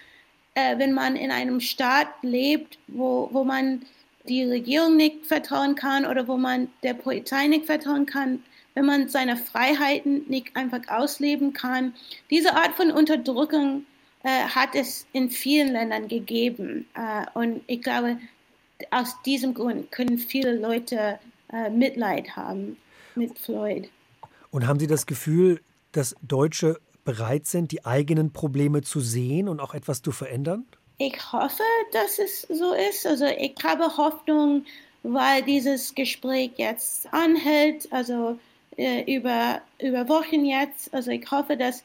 äh, 0.54 0.78
wenn 0.78 0.92
man 0.92 1.16
in 1.16 1.30
einem 1.30 1.61
Staat 1.61 2.09
lebt, 2.22 2.78
wo, 2.88 3.28
wo 3.33 3.44
man 3.44 3.83
die 4.28 4.44
Regierung 4.44 4.96
nicht 4.96 5.26
vertrauen 5.26 5.74
kann 5.74 6.06
oder 6.06 6.26
wo 6.26 6.37
man 6.37 6.68
der 6.83 6.94
Polizei 6.94 7.46
nicht 7.46 7.66
vertrauen 7.66 8.06
kann, 8.06 8.42
wenn 8.74 8.87
man 8.87 9.09
seine 9.09 9.37
Freiheiten 9.37 10.24
nicht 10.28 10.56
einfach 10.56 10.80
ausleben 10.88 11.52
kann. 11.52 11.94
Diese 12.30 12.54
Art 12.54 12.74
von 12.74 12.90
Unterdrückung 12.90 13.85
äh, 14.22 14.44
hat 14.44 14.74
es 14.74 15.06
in 15.12 15.30
vielen 15.30 15.72
Ländern 15.72 16.09
gegeben. 16.09 16.87
Äh, 16.94 17.26
und 17.38 17.62
ich 17.66 17.83
glaube, 17.83 18.18
aus 18.90 19.20
diesem 19.22 19.54
Grund 19.54 19.90
können 19.90 20.18
viele 20.18 20.56
Leute 20.56 21.18
äh, 21.52 21.70
Mitleid 21.70 22.37
haben 22.37 22.76
mit 23.14 23.38
Floyd. 23.38 23.90
Und 24.50 24.66
haben 24.66 24.78
Sie 24.78 24.87
das 24.87 25.06
Gefühl, 25.06 25.61
dass 25.92 26.14
Deutsche 26.22 26.80
bereit 27.04 27.46
sind, 27.46 27.72
die 27.72 27.85
eigenen 27.85 28.33
Probleme 28.33 28.83
zu 28.83 29.00
sehen 29.00 29.48
und 29.48 29.61
auch 29.61 29.74
etwas 29.74 30.02
zu 30.02 30.12
verändern? 30.12 30.66
Ich 30.98 31.33
hoffe, 31.33 31.62
dass 31.92 32.18
es 32.18 32.42
so 32.42 32.74
ist. 32.74 33.06
Also 33.06 33.24
ich 33.24 33.54
habe 33.64 33.96
Hoffnung, 33.96 34.64
weil 35.02 35.42
dieses 35.42 35.94
Gespräch 35.94 36.52
jetzt 36.56 37.12
anhält, 37.12 37.90
also 37.90 38.38
äh, 38.76 39.02
über, 39.12 39.62
über 39.80 40.09
Wochen 40.09 40.44
jetzt. 40.44 40.92
Also 40.92 41.11
ich 41.11 41.28
hoffe, 41.30 41.56
dass 41.56 41.83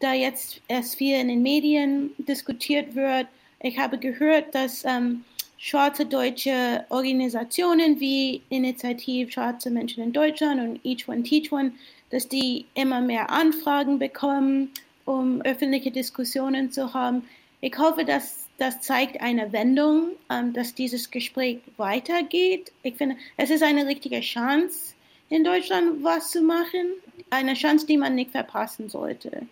da 0.00 0.12
jetzt 0.12 0.60
erst 0.68 0.96
viel 0.96 1.16
in 1.16 1.28
den 1.28 1.42
Medien 1.42 2.10
diskutiert 2.18 2.94
wird. 2.94 3.26
Ich 3.60 3.78
habe 3.78 3.98
gehört, 3.98 4.54
dass 4.54 4.84
ähm, 4.84 5.24
schwarze 5.58 6.04
deutsche 6.04 6.84
Organisationen 6.90 7.98
wie 7.98 8.42
Initiative 8.50 9.30
Schwarze 9.30 9.70
Menschen 9.70 10.02
in 10.02 10.12
Deutschland 10.12 10.60
und 10.60 10.84
Each 10.84 11.08
One 11.08 11.22
Teach 11.22 11.50
One, 11.50 11.72
dass 12.10 12.28
die 12.28 12.66
immer 12.74 13.00
mehr 13.00 13.30
Anfragen 13.30 13.98
bekommen, 13.98 14.70
um 15.04 15.40
öffentliche 15.42 15.90
Diskussionen 15.90 16.70
zu 16.70 16.92
haben. 16.92 17.26
Ich 17.60 17.76
hoffe, 17.78 18.04
dass 18.04 18.46
das 18.58 18.80
zeigt 18.80 19.20
eine 19.20 19.52
Wendung, 19.52 20.10
ähm, 20.30 20.52
dass 20.52 20.74
dieses 20.74 21.10
Gespräch 21.10 21.58
weitergeht. 21.76 22.72
Ich 22.82 22.96
finde, 22.96 23.16
es 23.36 23.50
ist 23.50 23.62
eine 23.62 23.86
richtige 23.86 24.20
Chance, 24.20 24.94
in 25.28 25.44
Deutschland 25.44 26.02
was 26.02 26.30
zu 26.30 26.42
machen. 26.42 26.92
Eine 27.30 27.54
Chance, 27.54 27.86
die 27.86 27.96
man 27.96 28.14
nicht 28.14 28.30
verpassen 28.30 28.88
sollte. 28.88 29.46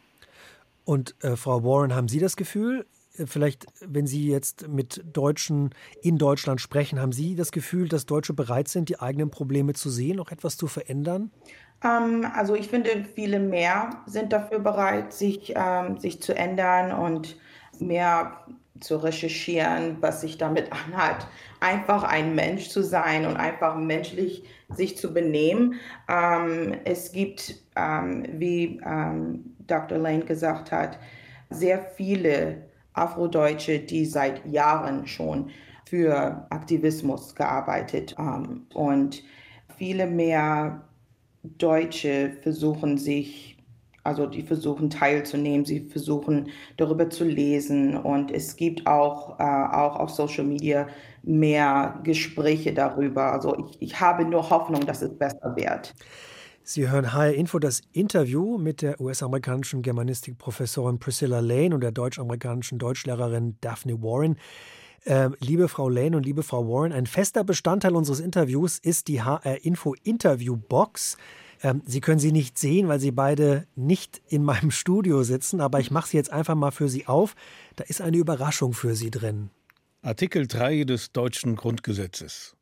Und 0.85 1.15
äh, 1.23 1.37
Frau 1.37 1.65
Warren, 1.65 1.95
haben 1.95 2.09
Sie 2.09 2.19
das 2.19 2.37
Gefühl, 2.37 2.87
vielleicht, 3.25 3.67
wenn 3.81 4.07
Sie 4.07 4.29
jetzt 4.29 4.69
mit 4.69 5.05
Deutschen 5.13 5.71
in 6.03 6.19
Deutschland 6.19 6.61
sprechen, 6.61 7.01
haben 7.01 7.13
Sie 7.13 7.37
das 7.37 7.53
Gefühl, 7.53 7.89
dass 7.89 8.07
Deutsche 8.07 8.35
bereit 8.35 8.69
sind, 8.69 8.89
die 8.89 9.01
eigenen 9.01 9.31
Probleme 9.31 9.73
zu 9.75 9.91
sehen, 9.91 10.21
auch 10.21 10.31
etwas 10.31 10.57
zu 10.57 10.67
verändern? 10.67 11.31
Ähm, 11.83 12.27
also 12.35 12.55
ich 12.55 12.69
finde, 12.69 13.05
viele 13.15 13.39
mehr 13.39 13.91
sind 14.07 14.33
dafür 14.33 14.59
bereit, 14.59 15.13
sich, 15.13 15.53
ähm, 15.57 15.99
sich 15.99 16.21
zu 16.23 16.37
ändern 16.37 16.93
und 16.93 17.37
mehr 17.79 18.39
zu 18.81 18.97
recherchieren, 18.97 19.99
was 20.01 20.21
sich 20.21 20.37
damit 20.37 20.71
anhat, 20.73 21.29
einfach 21.61 22.03
ein 22.03 22.35
Mensch 22.35 22.69
zu 22.69 22.83
sein 22.83 23.25
und 23.25 23.37
einfach 23.37 23.77
menschlich 23.77 24.45
sich 24.69 24.97
zu 24.99 25.15
benehmen. 25.15 25.75
Ähm, 26.09 26.75
es 26.85 27.13
gibt, 27.13 27.55
ähm, 27.77 28.27
wie 28.33 28.81
ähm, 28.85 29.54
Dr. 29.67 29.99
Lane 29.99 30.25
gesagt 30.25 30.73
hat, 30.73 30.99
sehr 31.51 31.79
viele 31.81 32.69
Afrodeutsche, 32.93 33.81
die 33.81 34.07
seit 34.07 34.45
Jahren 34.47 35.07
schon 35.07 35.51
für 35.87 36.47
Aktivismus 36.51 37.35
gearbeitet 37.35 38.17
haben. 38.17 38.67
Und 38.73 39.23
viele 39.77 40.07
mehr 40.07 40.83
Deutsche 41.43 42.37
versuchen 42.43 42.97
sich, 42.97 43.59
also 44.03 44.27
die 44.27 44.43
versuchen 44.43 44.91
teilzunehmen, 44.91 45.65
sie 45.65 45.81
versuchen 45.81 46.49
darüber 46.77 47.11
zu 47.11 47.25
lesen. 47.25 47.97
Und 47.97 48.31
es 48.31 48.57
gibt 48.57 48.87
auch, 48.87 49.39
äh, 49.39 49.43
auch 49.43 49.97
auf 49.97 50.11
Social 50.11 50.45
Media 50.45 50.89
mehr 51.23 52.01
Gespräche 52.03 52.73
darüber. 52.73 53.33
Also 53.33 53.57
ich, 53.59 53.83
ich 53.83 54.01
habe 54.01 54.25
nur 54.25 54.49
Hoffnung, 54.51 54.87
dass 54.87 55.03
es 55.03 55.17
besser 55.17 55.55
wird. 55.57 55.95
Sie 56.67 56.89
hören 56.89 57.13
HR 57.13 57.35
Info 57.35 57.59
das 57.59 57.83
Interview 57.93 58.57
mit 58.57 58.81
der 58.81 58.99
US-amerikanischen 58.99 59.83
Germanistikprofessorin 59.83 60.99
Priscilla 60.99 61.41
Lane 61.41 61.75
und 61.75 61.83
der 61.83 61.93
deutsch-amerikanischen 61.93 62.79
Deutschlehrerin 62.79 63.59
Daphne 63.61 64.03
Warren. 64.03 64.39
Äh, 65.05 65.29
liebe 65.41 65.69
Frau 65.69 65.91
Lane 65.91 66.17
und 66.17 66.25
liebe 66.25 66.43
Frau 66.43 66.67
Warren, 66.67 66.93
ein 66.93 67.05
fester 67.05 67.45
Bestandteil 67.45 67.95
unseres 67.95 68.19
Interviews 68.19 68.79
ist 68.79 69.09
die 69.09 69.21
HR 69.21 69.63
Info 69.63 69.95
Interview 70.05 70.57
Box. 70.57 71.19
Ähm, 71.63 71.83
sie 71.85 72.01
können 72.01 72.19
sie 72.19 72.33
nicht 72.33 72.57
sehen, 72.57 72.89
weil 72.89 72.99
sie 72.99 73.11
beide 73.11 73.67
nicht 73.77 74.23
in 74.27 74.43
meinem 74.51 74.71
Studio 74.71 75.23
sitzen, 75.23 75.61
aber 75.61 75.81
ich 75.81 75.91
mache 75.91 76.09
sie 76.09 76.17
jetzt 76.17 76.33
einfach 76.33 76.55
mal 76.55 76.71
für 76.71 76.89
Sie 76.89 77.07
auf. 77.07 77.35
Da 77.77 77.85
ist 77.85 78.01
eine 78.01 78.17
Überraschung 78.17 78.73
für 78.73 78.95
Sie 78.95 79.11
drin. 79.11 79.51
Artikel 80.01 80.47
3 80.47 80.85
des 80.85 81.13
deutschen 81.13 81.57
Grundgesetzes. 81.57 82.57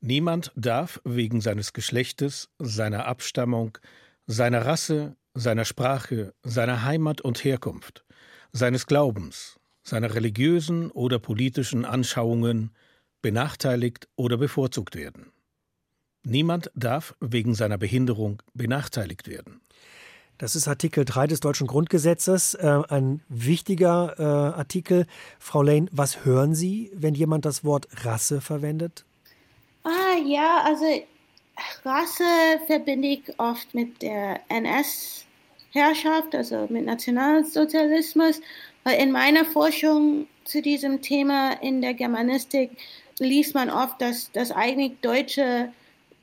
Niemand 0.00 0.52
darf 0.54 1.00
wegen 1.04 1.40
seines 1.40 1.72
Geschlechtes, 1.72 2.48
seiner 2.58 3.06
Abstammung, 3.06 3.78
seiner 4.26 4.64
Rasse, 4.64 5.16
seiner 5.34 5.64
Sprache, 5.64 6.34
seiner 6.42 6.84
Heimat 6.84 7.20
und 7.20 7.42
Herkunft, 7.42 8.04
seines 8.52 8.86
Glaubens, 8.86 9.58
seiner 9.82 10.14
religiösen 10.14 10.90
oder 10.90 11.18
politischen 11.18 11.84
Anschauungen 11.84 12.70
benachteiligt 13.22 14.08
oder 14.16 14.36
bevorzugt 14.36 14.94
werden. 14.94 15.32
Niemand 16.22 16.70
darf 16.74 17.14
wegen 17.20 17.54
seiner 17.54 17.78
Behinderung 17.78 18.42
benachteiligt 18.54 19.26
werden. 19.28 19.60
Das 20.36 20.54
ist 20.54 20.68
Artikel 20.68 21.04
3 21.04 21.26
des 21.26 21.40
deutschen 21.40 21.66
Grundgesetzes, 21.66 22.54
äh, 22.54 22.82
ein 22.88 23.22
wichtiger 23.28 24.14
äh, 24.18 24.22
Artikel. 24.22 25.06
Frau 25.40 25.62
Lane, 25.62 25.88
was 25.90 26.24
hören 26.24 26.54
Sie, 26.54 26.92
wenn 26.94 27.14
jemand 27.14 27.44
das 27.44 27.64
Wort 27.64 27.88
Rasse 28.04 28.40
verwendet? 28.40 29.04
Ah 29.88 30.18
ja, 30.22 30.64
also 30.64 30.84
Rasse 31.82 32.60
verbinde 32.66 33.08
ich 33.08 33.22
oft 33.38 33.72
mit 33.74 34.02
der 34.02 34.40
NS-Herrschaft, 34.50 36.34
also 36.34 36.66
mit 36.68 36.84
Nationalsozialismus. 36.84 38.42
In 38.98 39.12
meiner 39.12 39.46
Forschung 39.46 40.26
zu 40.44 40.60
diesem 40.60 41.00
Thema 41.00 41.52
in 41.62 41.80
der 41.80 41.94
Germanistik 41.94 42.72
liest 43.18 43.54
man 43.54 43.70
oft, 43.70 43.98
dass, 44.02 44.30
dass 44.32 44.52
eigentlich 44.52 44.92
Deutsche 45.00 45.72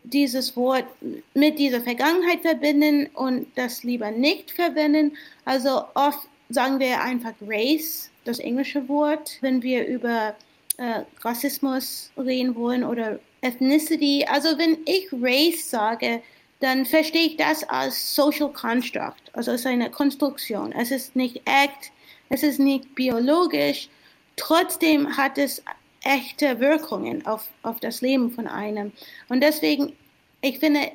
dieses 0.04 0.56
Wort 0.56 0.86
mit 1.34 1.58
dieser 1.58 1.82
Vergangenheit 1.82 2.42
verbinden 2.42 3.08
und 3.16 3.48
das 3.56 3.84
lieber 3.84 4.12
nicht 4.12 4.52
verwenden. 4.52 5.18
Also 5.44 5.86
oft 5.96 6.28
sagen 6.50 6.80
wir 6.80 7.02
einfach 7.02 7.34
Race, 7.42 8.12
das 8.26 8.38
englische 8.38 8.88
Wort, 8.88 9.40
wenn 9.42 9.64
wir 9.64 9.88
über 9.88 10.36
äh, 10.78 11.02
Rassismus 11.22 12.12
reden 12.16 12.54
wollen 12.54 12.84
oder 12.84 13.20
Ethnicity. 13.46 14.26
Also 14.28 14.58
wenn 14.58 14.80
ich 14.86 15.08
Race 15.14 15.70
sage, 15.70 16.22
dann 16.60 16.86
verstehe 16.86 17.28
ich 17.28 17.38
das 17.38 17.64
als 17.70 18.16
Social 18.16 18.52
Construct, 18.52 19.22
also 19.34 19.52
als 19.52 19.66
eine 19.66 19.90
Konstruktion. 19.92 20.72
Es 20.72 20.92
ist 20.92 21.16
nicht 21.16 21.42
echt, 21.46 21.92
es 22.30 22.44
ist 22.44 22.60
nicht 22.60 22.96
biologisch, 22.96 23.90
trotzdem 24.36 25.16
hat 25.16 25.38
es 25.38 25.64
echte 26.04 26.60
Wirkungen 26.60 27.26
auf, 27.26 27.48
auf 27.64 27.80
das 27.80 28.02
Leben 28.02 28.32
von 28.32 28.48
einem. 28.48 28.92
Und 29.30 29.42
deswegen, 29.42 29.94
ich 30.42 30.60
finde, 30.60 30.92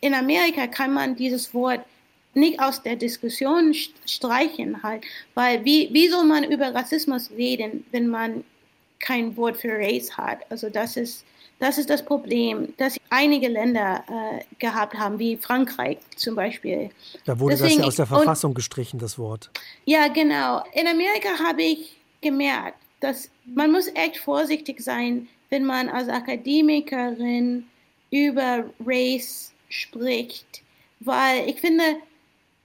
in 0.00 0.14
Amerika 0.14 0.66
kann 0.66 0.92
man 0.94 1.16
dieses 1.16 1.52
Wort 1.52 1.80
nicht 2.34 2.60
aus 2.60 2.82
der 2.82 2.96
Diskussion 2.96 3.74
streichen, 4.04 4.82
halt, 4.82 5.04
weil 5.34 5.64
wie, 5.64 5.88
wie 5.92 6.08
soll 6.08 6.24
man 6.24 6.44
über 6.44 6.74
Rassismus 6.74 7.30
reden, 7.30 7.84
wenn 7.92 8.08
man 8.08 8.44
kein 8.98 9.36
Wort 9.36 9.56
für 9.56 9.72
Race 9.72 10.16
hat? 10.16 10.40
Also 10.50 10.70
das 10.70 10.96
ist, 10.96 11.24
das 11.58 11.78
ist 11.78 11.88
das 11.90 12.04
Problem, 12.04 12.74
das 12.76 12.96
einige 13.10 13.48
Länder 13.48 14.04
äh, 14.08 14.44
gehabt 14.58 14.94
haben, 14.94 15.18
wie 15.18 15.36
Frankreich 15.36 15.98
zum 16.16 16.34
Beispiel. 16.34 16.90
Da 17.24 17.38
wurde 17.38 17.56
Deswegen, 17.56 17.76
das 17.76 17.80
ja 17.80 17.88
aus 17.88 17.96
der 17.96 18.06
Verfassung 18.06 18.50
und, 18.50 18.54
gestrichen, 18.56 18.98
das 18.98 19.18
Wort. 19.18 19.50
Ja, 19.84 20.08
genau. 20.08 20.62
In 20.72 20.86
Amerika 20.86 21.38
habe 21.38 21.62
ich 21.62 21.96
gemerkt, 22.20 22.78
dass 23.00 23.30
man 23.44 23.72
muss 23.72 23.88
echt 23.94 24.18
vorsichtig 24.18 24.80
sein, 24.80 25.28
wenn 25.50 25.64
man 25.64 25.88
als 25.88 26.08
Akademikerin 26.08 27.66
über 28.10 28.64
Race 28.84 29.52
spricht, 29.68 30.62
weil 31.00 31.48
ich 31.48 31.60
finde, 31.60 31.82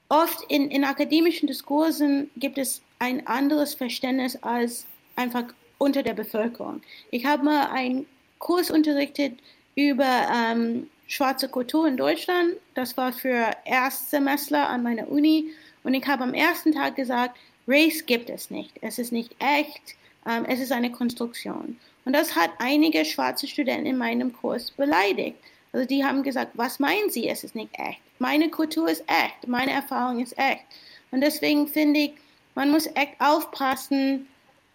oft 0.09 0.43
in, 0.49 0.69
in 0.69 0.83
akademischen 0.83 1.47
Diskursen 1.47 2.29
gibt 2.37 2.57
es 2.57 2.81
ein 2.99 3.25
anderes 3.27 3.73
Verständnis 3.73 4.35
als 4.41 4.85
einfach 5.15 5.45
unter 5.81 6.03
der 6.03 6.13
Bevölkerung. 6.13 6.81
Ich 7.09 7.25
habe 7.25 7.43
mal 7.43 7.71
einen 7.71 8.05
Kurs 8.37 8.69
unterrichtet 8.69 9.33
über 9.75 10.27
ähm, 10.31 10.87
schwarze 11.07 11.49
Kultur 11.49 11.87
in 11.87 11.97
Deutschland. 11.97 12.53
Das 12.75 12.95
war 12.97 13.11
für 13.11 13.49
Erstsemestler 13.65 14.69
an 14.69 14.83
meiner 14.83 15.09
Uni. 15.09 15.45
Und 15.83 15.95
ich 15.95 16.05
habe 16.05 16.23
am 16.23 16.35
ersten 16.35 16.71
Tag 16.71 16.95
gesagt, 16.95 17.35
Race 17.67 18.05
gibt 18.05 18.29
es 18.29 18.51
nicht. 18.51 18.71
Es 18.81 18.99
ist 18.99 19.11
nicht 19.11 19.35
echt. 19.39 19.95
Ähm, 20.27 20.45
es 20.45 20.59
ist 20.59 20.71
eine 20.71 20.91
Konstruktion. 20.91 21.77
Und 22.05 22.13
das 22.13 22.35
hat 22.35 22.51
einige 22.59 23.03
schwarze 23.03 23.47
Studenten 23.47 23.87
in 23.87 23.97
meinem 23.97 24.33
Kurs 24.33 24.69
beleidigt. 24.69 25.37
Also 25.73 25.87
die 25.87 26.03
haben 26.03 26.21
gesagt, 26.21 26.51
was 26.53 26.79
meinen 26.79 27.09
Sie, 27.09 27.27
es 27.27 27.43
ist 27.43 27.55
nicht 27.55 27.71
echt? 27.79 28.01
Meine 28.19 28.49
Kultur 28.49 28.87
ist 28.87 29.03
echt, 29.07 29.47
meine 29.47 29.71
Erfahrung 29.71 30.19
ist 30.19 30.37
echt. 30.37 30.63
Und 31.09 31.21
deswegen 31.21 31.67
finde 31.67 32.01
ich, 32.01 32.11
man 32.53 32.69
muss 32.69 32.85
echt 32.87 33.19
aufpassen. 33.19 34.27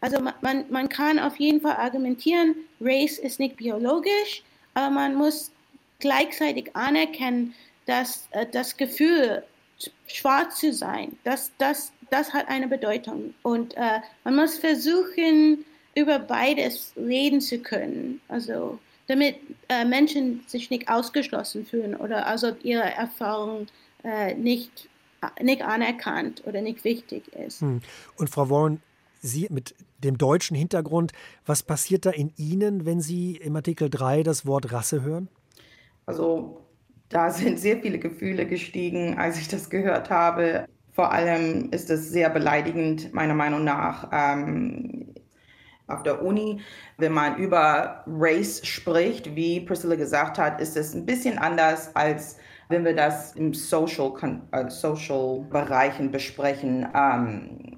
Also 0.06 0.20
man, 0.20 0.64
man, 0.70 0.88
kann 0.88 1.18
auf 1.18 1.36
jeden 1.36 1.60
Fall 1.60 1.76
argumentieren, 1.76 2.54
Race 2.80 3.18
ist 3.18 3.40
nicht 3.40 3.56
biologisch, 3.56 4.44
aber 4.74 4.90
man 4.90 5.16
muss 5.16 5.50
gleichzeitig 5.98 6.76
anerkennen, 6.76 7.54
dass 7.86 8.28
äh, 8.30 8.46
das 8.52 8.76
Gefühl, 8.76 9.42
schwarz 10.06 10.60
zu 10.60 10.72
sein, 10.72 11.18
das, 11.24 11.50
das 11.58 11.92
das 12.10 12.32
hat 12.32 12.48
eine 12.48 12.68
Bedeutung. 12.68 13.34
Und 13.42 13.76
äh, 13.76 14.00
man 14.24 14.36
muss 14.36 14.58
versuchen, 14.58 15.64
über 15.94 16.18
beides 16.18 16.92
reden 16.96 17.40
zu 17.40 17.58
können. 17.58 18.20
Also 18.28 18.78
damit 19.06 19.36
äh, 19.68 19.84
Menschen 19.84 20.44
sich 20.46 20.70
nicht 20.70 20.88
ausgeschlossen 20.88 21.66
fühlen 21.66 21.96
oder 21.96 22.26
also 22.26 22.54
ihre 22.62 22.84
Erfahrung 22.84 23.66
äh, 24.04 24.34
nicht, 24.34 24.88
nicht 25.40 25.62
anerkannt 25.62 26.42
oder 26.46 26.60
nicht 26.60 26.84
wichtig 26.84 27.24
ist. 27.34 27.60
Hm. 27.60 27.80
Und 28.16 28.30
Frau 28.30 28.48
Warren, 28.50 28.80
Sie 29.26 29.48
mit 29.50 29.74
dem 30.02 30.18
deutschen 30.18 30.56
Hintergrund, 30.56 31.12
was 31.44 31.62
passiert 31.62 32.06
da 32.06 32.10
in 32.10 32.32
Ihnen, 32.36 32.86
wenn 32.86 33.00
Sie 33.00 33.36
im 33.36 33.56
Artikel 33.56 33.90
3 33.90 34.22
das 34.22 34.46
Wort 34.46 34.72
Rasse 34.72 35.02
hören? 35.02 35.28
Also 36.06 36.66
da 37.08 37.30
sind 37.30 37.58
sehr 37.58 37.78
viele 37.78 37.98
Gefühle 37.98 38.46
gestiegen, 38.46 39.18
als 39.18 39.38
ich 39.38 39.48
das 39.48 39.70
gehört 39.70 40.10
habe. 40.10 40.66
Vor 40.92 41.12
allem 41.12 41.70
ist 41.72 41.90
es 41.90 42.10
sehr 42.10 42.30
beleidigend, 42.30 43.12
meiner 43.12 43.34
Meinung 43.34 43.64
nach, 43.64 44.08
ähm, 44.12 45.14
auf 45.88 46.02
der 46.02 46.22
Uni, 46.22 46.60
wenn 46.98 47.12
man 47.12 47.36
über 47.36 48.02
Race 48.08 48.66
spricht, 48.66 49.36
wie 49.36 49.60
Priscilla 49.60 49.94
gesagt 49.94 50.38
hat, 50.38 50.60
ist 50.60 50.76
es 50.76 50.94
ein 50.94 51.06
bisschen 51.06 51.38
anders, 51.38 51.94
als 51.94 52.38
wenn 52.68 52.84
wir 52.84 52.94
das 52.94 53.36
im 53.36 53.54
Social, 53.54 54.12
äh, 54.50 54.68
Social 54.68 55.46
Bereichen 55.50 56.10
besprechen. 56.10 56.88
Ähm, 56.94 57.75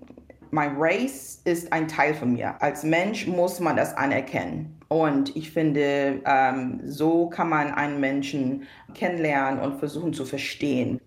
mein 0.50 0.76
Race 0.76 1.40
ist 1.44 1.72
ein 1.72 1.88
Teil 1.88 2.14
von 2.14 2.32
mir. 2.32 2.60
Als 2.62 2.82
Mensch 2.82 3.26
muss 3.26 3.60
man 3.60 3.76
das 3.76 3.96
anerkennen. 3.96 4.78
Und 4.88 5.36
ich 5.36 5.50
finde, 5.50 6.20
ähm, 6.24 6.80
so 6.84 7.28
kann 7.28 7.48
man 7.48 7.72
einen 7.72 8.00
Menschen 8.00 8.64
kennenlernen 8.94 9.60
und 9.60 9.78
versuchen 9.78 10.12
zu 10.12 10.24
verstehen 10.24 11.00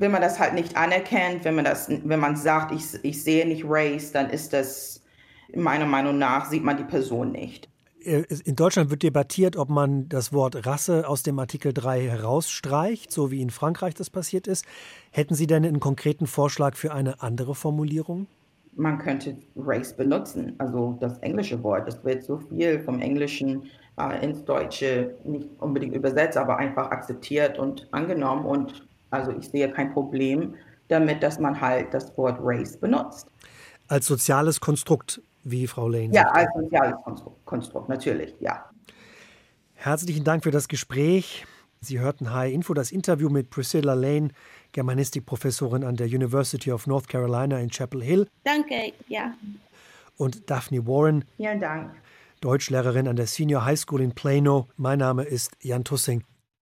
wenn 0.00 0.10
man 0.10 0.22
das 0.22 0.40
halt 0.40 0.54
nicht 0.54 0.76
anerkennt, 0.76 1.44
wenn 1.44 1.54
man 1.54 1.66
das, 1.66 1.88
wenn 1.90 2.18
man 2.18 2.34
sagt, 2.34 2.72
ich, 2.72 3.04
ich 3.04 3.22
sehe 3.22 3.46
nicht 3.46 3.64
Race, 3.66 4.12
dann 4.12 4.30
ist 4.30 4.54
das 4.54 5.02
meiner 5.54 5.86
Meinung 5.86 6.18
nach 6.18 6.50
sieht 6.50 6.64
man 6.64 6.76
die 6.78 6.84
Person 6.84 7.32
nicht. 7.32 7.68
Äh, 8.02 8.24
in 8.44 8.56
Deutschland 8.56 8.90
wird 8.90 9.02
debattiert, 9.02 9.56
ob 9.56 9.68
man 9.68 10.08
das 10.08 10.32
Wort 10.32 10.66
Rasse 10.66 11.06
aus 11.06 11.22
dem 11.22 11.38
Artikel 11.38 11.74
3 11.74 12.02
herausstreicht, 12.08 13.12
so 13.12 13.30
wie 13.30 13.42
in 13.42 13.50
Frankreich 13.50 13.94
das 13.94 14.08
passiert 14.08 14.46
ist. 14.46 14.64
Hätten 15.10 15.34
Sie 15.34 15.46
denn 15.46 15.66
einen 15.66 15.80
konkreten 15.80 16.26
Vorschlag 16.26 16.76
für 16.76 16.94
eine 16.94 17.22
andere 17.22 17.54
Formulierung? 17.54 18.26
Man 18.76 18.98
könnte 18.98 19.36
Race 19.56 19.92
benutzen, 19.92 20.54
also 20.58 20.96
das 21.00 21.18
englische 21.18 21.62
Wort. 21.62 21.88
Es 21.88 22.02
wird 22.04 22.22
so 22.22 22.38
viel 22.38 22.80
vom 22.80 23.00
Englischen 23.00 23.64
äh, 23.98 24.24
ins 24.24 24.44
Deutsche 24.44 25.14
nicht 25.24 25.48
unbedingt 25.58 25.94
übersetzt, 25.94 26.36
aber 26.36 26.56
einfach 26.56 26.90
akzeptiert 26.90 27.58
und 27.58 27.88
angenommen. 27.92 28.44
Und 28.44 28.86
also 29.10 29.32
ich 29.32 29.48
sehe 29.48 29.70
kein 29.70 29.92
Problem 29.92 30.54
damit, 30.88 31.22
dass 31.22 31.38
man 31.38 31.60
halt 31.60 31.92
das 31.92 32.16
Wort 32.16 32.38
Race 32.42 32.76
benutzt. 32.76 33.26
Als 33.88 34.06
soziales 34.06 34.60
Konstrukt, 34.60 35.20
wie 35.44 35.66
Frau 35.66 35.88
Lane 35.88 36.12
Ja, 36.12 36.28
als 36.30 36.48
soziales 36.54 36.94
Konstrukt, 37.02 37.44
Konstrukt, 37.44 37.88
natürlich, 37.88 38.34
ja. 38.40 38.64
Herzlichen 39.74 40.24
Dank 40.24 40.44
für 40.44 40.50
das 40.50 40.68
Gespräch. 40.68 41.46
Sie 41.80 41.98
hörten 41.98 42.34
High 42.34 42.52
Info, 42.52 42.74
das 42.74 42.92
Interview 42.92 43.30
mit 43.30 43.48
Priscilla 43.48 43.94
Lane, 43.94 44.28
Germanistikprofessorin 44.72 45.84
an 45.84 45.96
der 45.96 46.06
University 46.06 46.72
of 46.72 46.86
North 46.86 47.08
Carolina 47.08 47.58
in 47.58 47.70
Chapel 47.70 48.02
Hill. 48.02 48.28
Danke, 48.44 48.92
ja. 49.08 49.34
Und 50.16 50.50
Daphne 50.50 50.86
Warren. 50.86 51.24
Vielen 51.36 51.60
Dank. 51.60 51.92
Deutschlehrerin 52.40 53.06
an 53.08 53.16
der 53.16 53.26
Senior 53.26 53.64
High 53.64 53.78
School 53.78 54.00
in 54.00 54.12
Plano. 54.12 54.68
Mein 54.76 54.98
Name 54.98 55.24
ist 55.24 55.52
Jan 55.60 55.84
Tussing. 55.84 56.24